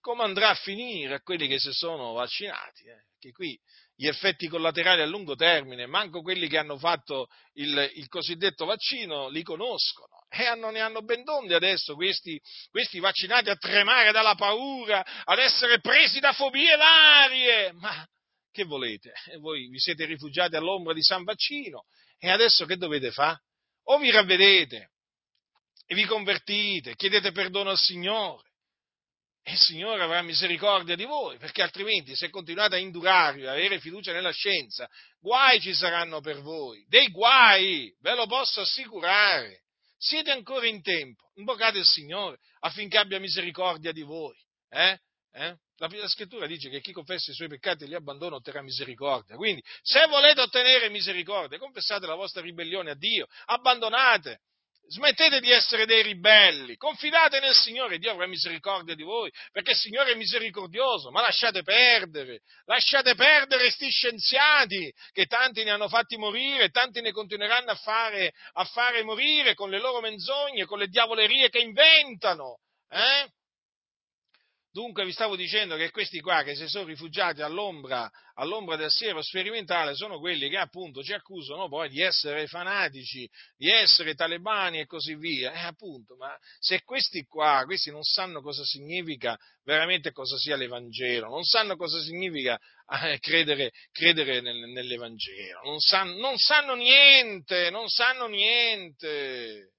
[0.00, 3.04] Come andrà a finire a quelli che si sono vaccinati, eh?
[3.18, 3.58] che qui
[3.94, 9.28] gli effetti collaterali a lungo termine, manco quelli che hanno fatto il, il cosiddetto vaccino
[9.28, 12.40] li conoscono e hanno, ne hanno ben donde adesso questi,
[12.70, 18.06] questi vaccinati a tremare dalla paura, ad essere presi da fobie varie, ma
[18.50, 19.12] che volete?
[19.38, 21.84] Voi vi siete rifugiati all'ombra di San Vaccino
[22.18, 23.42] e adesso che dovete fare?
[23.84, 24.92] O vi ravvedete
[25.86, 28.49] e vi convertite, chiedete perdono al Signore,
[29.50, 34.12] il Signore avrà misericordia di voi, perché altrimenti se continuate a indurarvi, a avere fiducia
[34.12, 34.88] nella scienza,
[35.18, 39.62] guai ci saranno per voi, dei guai, ve lo posso assicurare.
[39.96, 44.36] Siete ancora in tempo, invocate il Signore affinché abbia misericordia di voi.
[44.70, 44.98] Eh?
[45.32, 45.56] Eh?
[45.76, 49.36] La, la, scrittura dice che chi confessa i suoi peccati e li abbandona otterrà misericordia.
[49.36, 54.40] Quindi, se volete ottenere misericordia, confessate la vostra ribellione a Dio, abbandonate
[54.92, 59.76] Smettete di essere dei ribelli, confidate nel Signore, Dio avrà misericordia di voi, perché il
[59.76, 66.16] Signore è misericordioso, ma lasciate perdere, lasciate perdere sti scienziati che tanti ne hanno fatti
[66.16, 70.88] morire, tanti ne continueranno a fare, a fare morire con le loro menzogne, con le
[70.88, 72.58] diavolerie che inventano.
[72.88, 73.28] Eh?
[74.72, 79.20] Dunque vi stavo dicendo che questi qua che si sono rifugiati all'ombra, all'ombra del siero
[79.20, 84.86] sperimentale sono quelli che appunto ci accusano poi di essere fanatici, di essere talebani e
[84.86, 85.50] così via.
[85.52, 90.54] E eh, appunto, ma se questi qua, questi non sanno cosa significa veramente cosa sia
[90.54, 92.56] l'Evangelo, non sanno cosa significa
[93.02, 99.72] eh, credere, credere nel, nell'Evangelo, non sanno, non sanno niente, non sanno niente.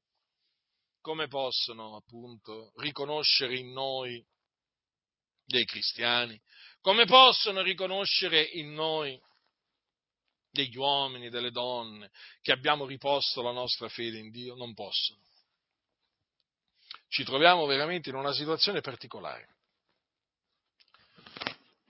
[0.99, 4.23] Come possono appunto riconoscere in noi
[5.51, 6.39] dei cristiani,
[6.81, 9.19] come possono riconoscere in noi
[10.49, 14.55] degli uomini, delle donne, che abbiamo riposto la nostra fede in Dio?
[14.55, 15.19] Non possono.
[17.07, 19.47] Ci troviamo veramente in una situazione particolare.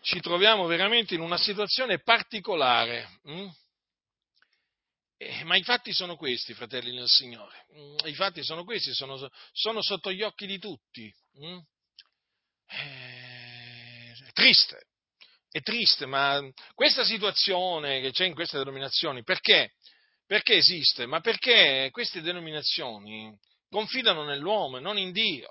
[0.02, 3.20] Ci troviamo veramente in una situazione particolare.
[3.24, 3.48] Hm?
[5.18, 7.68] Eh, ma i fatti sono questi, fratelli nel Signore.
[7.76, 11.14] Mm, I fatti sono questi, sono, sono sotto gli occhi di tutti.
[11.36, 11.60] Hm?
[12.66, 13.21] Eh,
[14.32, 14.88] triste,
[15.50, 16.42] è triste, ma
[16.74, 19.74] questa situazione che c'è in queste denominazioni, perché?
[20.26, 21.06] Perché esiste?
[21.06, 23.38] Ma perché queste denominazioni
[23.70, 25.50] confidano nell'uomo e non in Dio.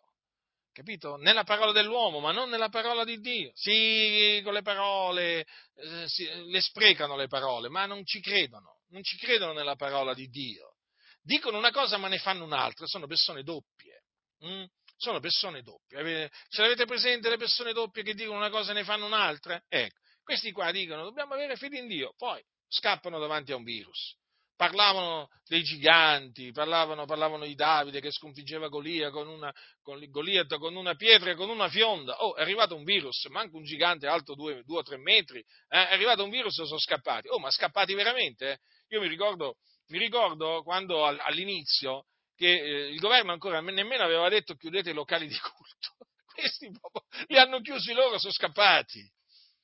[0.72, 1.16] Capito?
[1.16, 3.50] Nella parola dell'uomo, ma non nella parola di Dio.
[3.54, 9.02] Sì, con le parole, eh, sì, le sprecano le parole, ma non ci credono, non
[9.02, 10.76] ci credono nella parola di Dio.
[11.22, 14.04] Dicono una cosa ma ne fanno un'altra, sono persone doppie.
[14.46, 14.64] Mm?
[15.00, 16.30] Sono persone doppie.
[16.48, 19.60] Ce l'avete presente le persone doppie che dicono una cosa e ne fanno un'altra?
[19.66, 24.16] Ecco, questi qua dicono dobbiamo avere fede in Dio, poi scappano davanti a un virus.
[24.54, 30.76] Parlavano dei giganti, parlavano, parlavano di Davide che sconfiggeva Golia con una, con Goliat con
[30.76, 32.22] una pietra e con una fionda.
[32.22, 35.88] Oh, è arrivato un virus, manco un gigante alto due, due o tre metri, eh?
[35.88, 37.28] è arrivato un virus e sono scappati.
[37.28, 38.50] Oh, ma scappati veramente?
[38.50, 38.58] Eh?
[38.88, 42.04] Io mi ricordo, mi ricordo quando all'inizio
[42.40, 46.08] che eh, il governo ancora nemmeno aveva detto chiudete i locali di culto.
[46.32, 49.06] Questi proprio li hanno chiusi loro, sono scappati.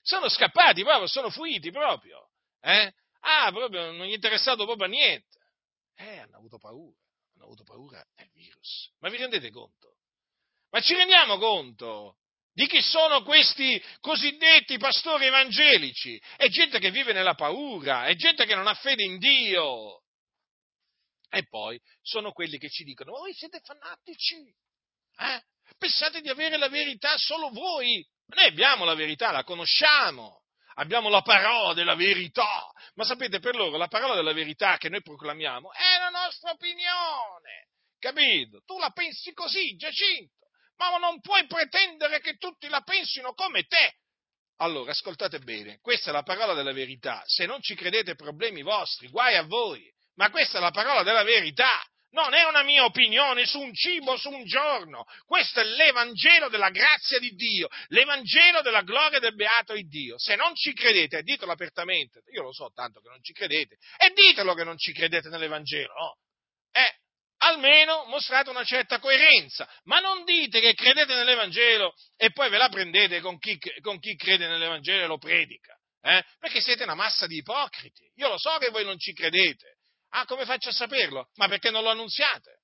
[0.03, 2.29] Sono scappati proprio, sono fuiti proprio.
[2.61, 2.93] Eh?
[3.21, 5.39] Ah, proprio non gli è interessato proprio a niente.
[5.95, 6.99] Eh, hanno avuto paura,
[7.35, 8.93] hanno avuto paura del virus.
[8.99, 9.97] Ma vi rendete conto?
[10.69, 12.19] Ma ci rendiamo conto
[12.53, 16.21] di chi sono questi cosiddetti pastori evangelici?
[16.37, 20.03] È gente che vive nella paura, è gente che non ha fede in Dio.
[21.37, 24.37] E poi sono quelli che ci dicono, voi siete fanatici,
[25.19, 25.43] eh?
[25.77, 30.45] pensate di avere la verità solo voi, noi abbiamo la verità, la conosciamo,
[30.77, 35.03] abbiamo la parola della verità, ma sapete per loro la parola della verità che noi
[35.03, 37.69] proclamiamo è la nostra opinione,
[37.99, 38.63] capito?
[38.65, 43.97] Tu la pensi così, Giacinto, ma non puoi pretendere che tutti la pensino come te.
[44.61, 47.23] Allora, ascoltate bene, questa è la parola della verità.
[47.27, 49.93] Se non ci credete, problemi vostri, guai a voi.
[50.17, 51.83] Ma questa è la parola della verità.
[52.11, 55.05] Non è una mia opinione su un cibo, su un giorno.
[55.27, 60.19] Questo è l'Evangelo della grazia di Dio, l'Evangelo della gloria del beato di Dio.
[60.19, 64.13] Se non ci credete, ditelo apertamente, io lo so tanto che non ci credete, e
[64.15, 66.17] ditelo che non ci credete nell'Evangelo, no?
[66.73, 66.95] Eh,
[67.39, 72.69] almeno mostrate una certa coerenza, ma non dite che credete nell'Evangelo e poi ve la
[72.69, 76.25] prendete con chi, con chi crede nell'Evangelo e lo predica, eh?
[76.39, 78.11] perché siete una massa di ipocriti.
[78.17, 79.76] Io lo so che voi non ci credete.
[80.11, 81.31] Ah, come faccio a saperlo?
[81.35, 82.61] Ma perché non lo annunziate?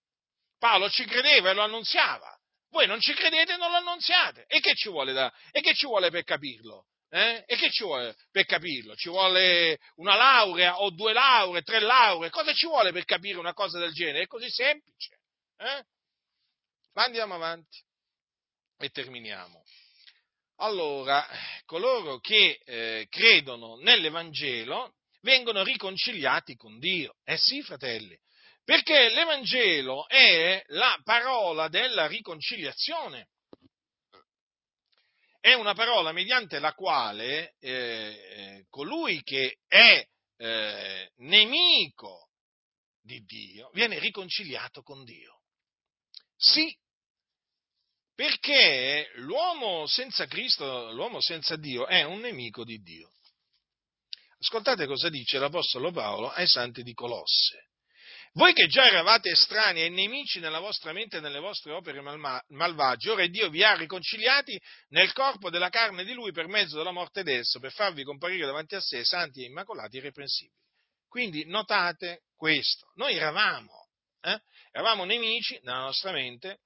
[0.59, 2.39] Paolo ci credeva e lo annunziava.
[2.71, 4.47] Voi non ci credete e non lo annunziate.
[4.47, 6.87] E che ci vuole, da, che ci vuole per capirlo?
[7.11, 7.45] Eh?
[7.47, 8.95] E che ci vuole per capirlo?
[8.97, 12.31] Ci vuole una laurea o due lauree, tre lauree?
[12.31, 14.23] Cosa ci vuole per capire una cosa del genere?
[14.23, 15.19] È così semplice.
[15.59, 15.85] Eh?
[16.95, 17.83] Ma andiamo avanti
[18.79, 19.63] e terminiamo.
[20.57, 21.27] Allora,
[21.67, 27.17] coloro che eh, credono nell'Evangelo vengono riconciliati con Dio.
[27.25, 28.17] Eh sì, fratelli,
[28.63, 33.29] perché l'Evangelo è la parola della riconciliazione
[35.43, 40.07] è una parola mediante la quale eh, eh, colui che è
[40.37, 42.29] eh, nemico
[43.01, 45.41] di Dio viene riconciliato con Dio.
[46.37, 46.73] Sì,
[48.15, 53.12] perché l'uomo senza Cristo, l'uomo senza Dio è un nemico di Dio.
[54.43, 57.69] Ascoltate cosa dice l'Apostolo Paolo ai santi di Colosse.
[58.33, 63.11] Voi che già eravate estranei e nemici nella vostra mente e nelle vostre opere malvagie,
[63.11, 67.23] ora Dio vi ha riconciliati nel corpo della carne di Lui per mezzo della morte
[67.23, 70.59] d'esso, per farvi comparire davanti a sé santi e immacolati e irreprensibili.
[71.07, 73.91] Quindi notate questo, noi eravamo,
[74.23, 76.63] eh, eravamo nemici nella nostra mente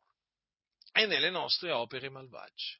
[0.92, 2.78] e nelle nostre opere malvagie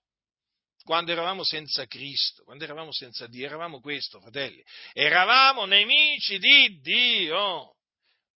[0.87, 4.63] quando eravamo senza Cristo, quando eravamo senza Dio, eravamo questo, fratelli,
[4.93, 7.75] eravamo nemici di Dio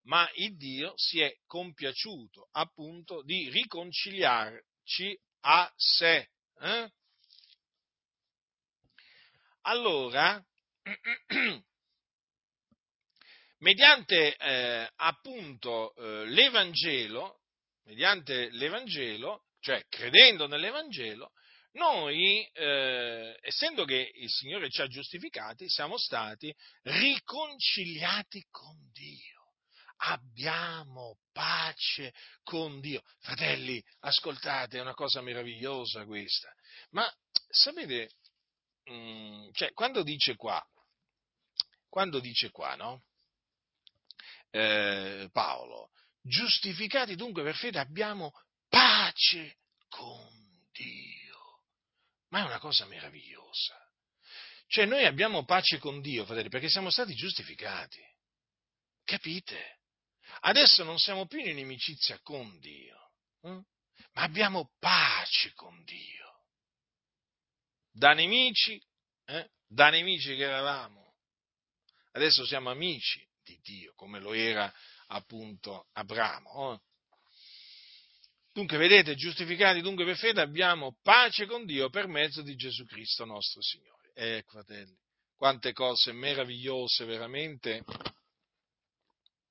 [0.04, 6.28] ma il Dio si è compiaciuto appunto di riconciliarci a sé.
[6.60, 6.90] Eh?
[9.62, 10.44] Allora,
[13.58, 17.42] mediante eh, appunto eh, l'Evangelo,
[17.84, 21.30] mediante l'Evangelo, cioè credendo nell'Evangelo,
[21.72, 29.40] noi, eh, essendo che il Signore ci ha giustificati, siamo stati riconciliati con Dio
[30.02, 33.02] abbiamo pace con Dio.
[33.18, 36.52] Fratelli, ascoltate, è una cosa meravigliosa questa.
[36.90, 37.10] Ma
[37.48, 38.10] sapete,
[38.84, 40.64] mh, mm, cioè, quando dice qua,
[41.88, 43.02] quando dice qua, no?
[44.50, 45.90] Eh, Paolo,
[46.22, 48.32] giustificati dunque per fede abbiamo
[48.68, 49.58] pace
[49.88, 50.28] con
[50.72, 51.19] Dio.
[52.30, 53.76] Ma è una cosa meravigliosa.
[54.66, 58.00] Cioè noi abbiamo pace con Dio, fratelli, perché siamo stati giustificati.
[59.04, 59.80] Capite?
[60.40, 63.12] Adesso non siamo più in inimicizia con Dio,
[63.42, 63.60] hm?
[64.12, 66.44] ma abbiamo pace con Dio.
[67.90, 68.80] Da nemici,
[69.24, 69.50] eh?
[69.66, 71.16] da nemici che eravamo,
[72.12, 74.72] adesso siamo amici di Dio, come lo era
[75.08, 76.74] appunto Abramo.
[76.74, 76.89] Eh?
[78.52, 83.24] Dunque, vedete, giustificati dunque per fede abbiamo pace con Dio per mezzo di Gesù Cristo
[83.24, 84.10] nostro Signore.
[84.12, 84.96] Ecco, fratelli,
[85.36, 87.84] quante cose meravigliose veramente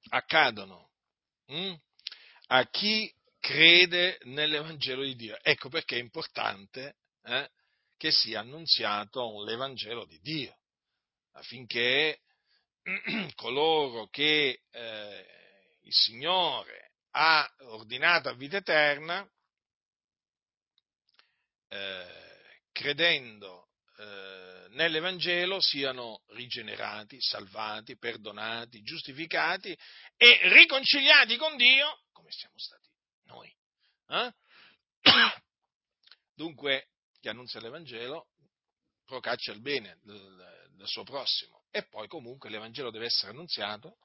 [0.09, 0.91] accadono
[1.45, 1.73] hm?
[2.47, 5.37] a chi crede nell'Evangelo di Dio.
[5.41, 7.49] Ecco perché è importante eh,
[7.95, 10.57] che sia annunziato l'Evangelo di Dio,
[11.33, 12.19] affinché
[13.35, 15.25] coloro che eh,
[15.83, 19.27] il Signore ha ordinato a vita eterna,
[21.67, 29.77] eh, credendo eh, nell'Evangelo siano rigenerati, salvati, perdonati, giustificati
[30.15, 32.89] e riconciliati con Dio come siamo stati
[33.25, 33.53] noi.
[34.07, 34.33] Eh?
[36.33, 36.89] Dunque,
[37.19, 38.27] chi annunzia l'Evangelo
[39.05, 43.97] procaccia il bene del, del suo prossimo e poi comunque l'Evangelo deve essere annunziato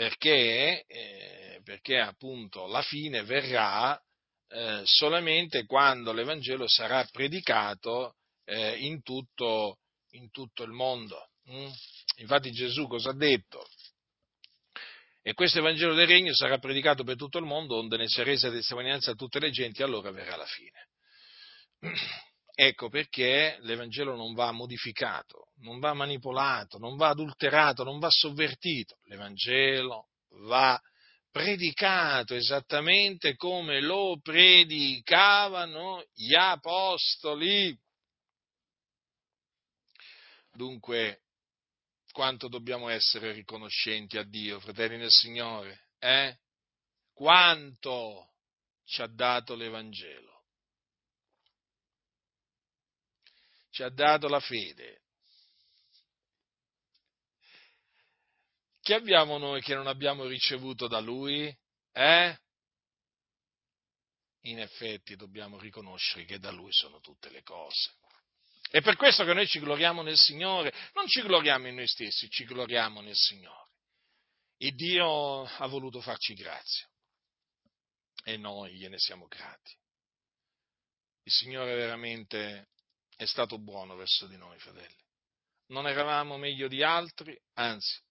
[0.00, 4.02] perché, eh, perché appunto la fine verrà
[4.48, 8.14] eh, solamente quando l'Evangelo sarà predicato
[8.46, 9.80] eh, in, tutto,
[10.12, 11.32] in, tutto, il mondo.
[11.50, 11.68] Mm?
[12.20, 13.68] Infatti Gesù cosa ha detto?
[15.20, 18.50] E questo Evangelo del Regno sarà predicato per tutto il mondo, onde ne sia resa
[18.50, 20.88] testimonianza a tutte le genti, allora verrà la fine.
[22.52, 28.98] Ecco perché l'Evangelo non va modificato, non va manipolato, non va adulterato, non va sovvertito.
[29.04, 30.08] L'Evangelo
[30.46, 30.80] va
[31.30, 37.76] predicato esattamente come lo predicavano gli apostoli.
[40.52, 41.22] Dunque,
[42.10, 46.38] quanto dobbiamo essere riconoscenti a Dio, fratelli nel Signore, eh?
[47.12, 48.32] Quanto
[48.84, 50.28] ci ha dato l'Evangelo.
[53.70, 55.02] Ci ha dato la fede.
[58.90, 61.46] Che abbiamo noi che non abbiamo ricevuto da Lui?
[61.92, 62.36] Eh?
[64.46, 67.92] In effetti dobbiamo riconoscere che da Lui sono tutte le cose.
[68.68, 72.28] È per questo che noi ci gloriamo nel Signore, non ci gloriamo in noi stessi,
[72.30, 73.70] ci gloriamo nel Signore.
[74.56, 76.90] E Dio ha voluto farci grazia
[78.24, 79.72] e noi gliene siamo grati.
[81.22, 82.70] Il Signore veramente
[83.14, 85.04] è stato buono verso di noi, fratelli.
[85.66, 88.08] Non eravamo meglio di altri, anzi,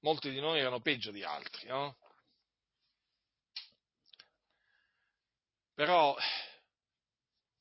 [0.00, 1.98] molti di noi erano peggio di altri, no?
[5.74, 6.16] Però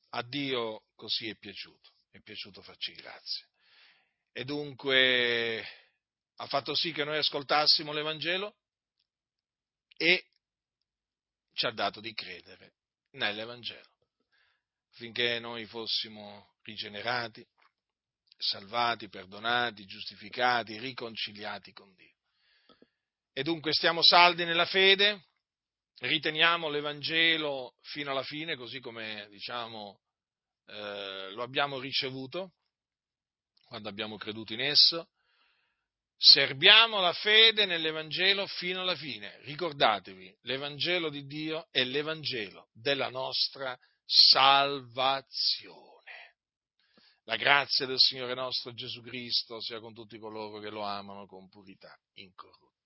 [0.09, 3.45] a Dio così è piaciuto è piaciuto farci grazia.
[4.31, 5.65] E dunque
[6.35, 8.55] ha fatto sì che noi ascoltassimo l'Evangelo
[9.97, 10.25] e
[11.53, 12.73] ci ha dato di credere
[13.11, 13.89] nell'Evangelo,
[14.91, 17.45] affinché noi fossimo rigenerati,
[18.37, 22.18] salvati, perdonati, giustificati, riconciliati con Dio.
[23.39, 25.27] E dunque stiamo saldi nella fede,
[25.99, 30.01] riteniamo l'Evangelo fino alla fine, così come diciamo
[30.65, 32.55] eh, lo abbiamo ricevuto
[33.63, 35.07] quando abbiamo creduto in esso,
[36.17, 39.39] serbiamo la fede nell'Evangelo fino alla fine.
[39.43, 45.85] Ricordatevi, l'Evangelo di Dio è l'Evangelo della nostra salvazione.
[47.23, 51.47] La grazia del Signore nostro Gesù Cristo sia con tutti coloro che lo amano con
[51.47, 52.78] purità incorrotta.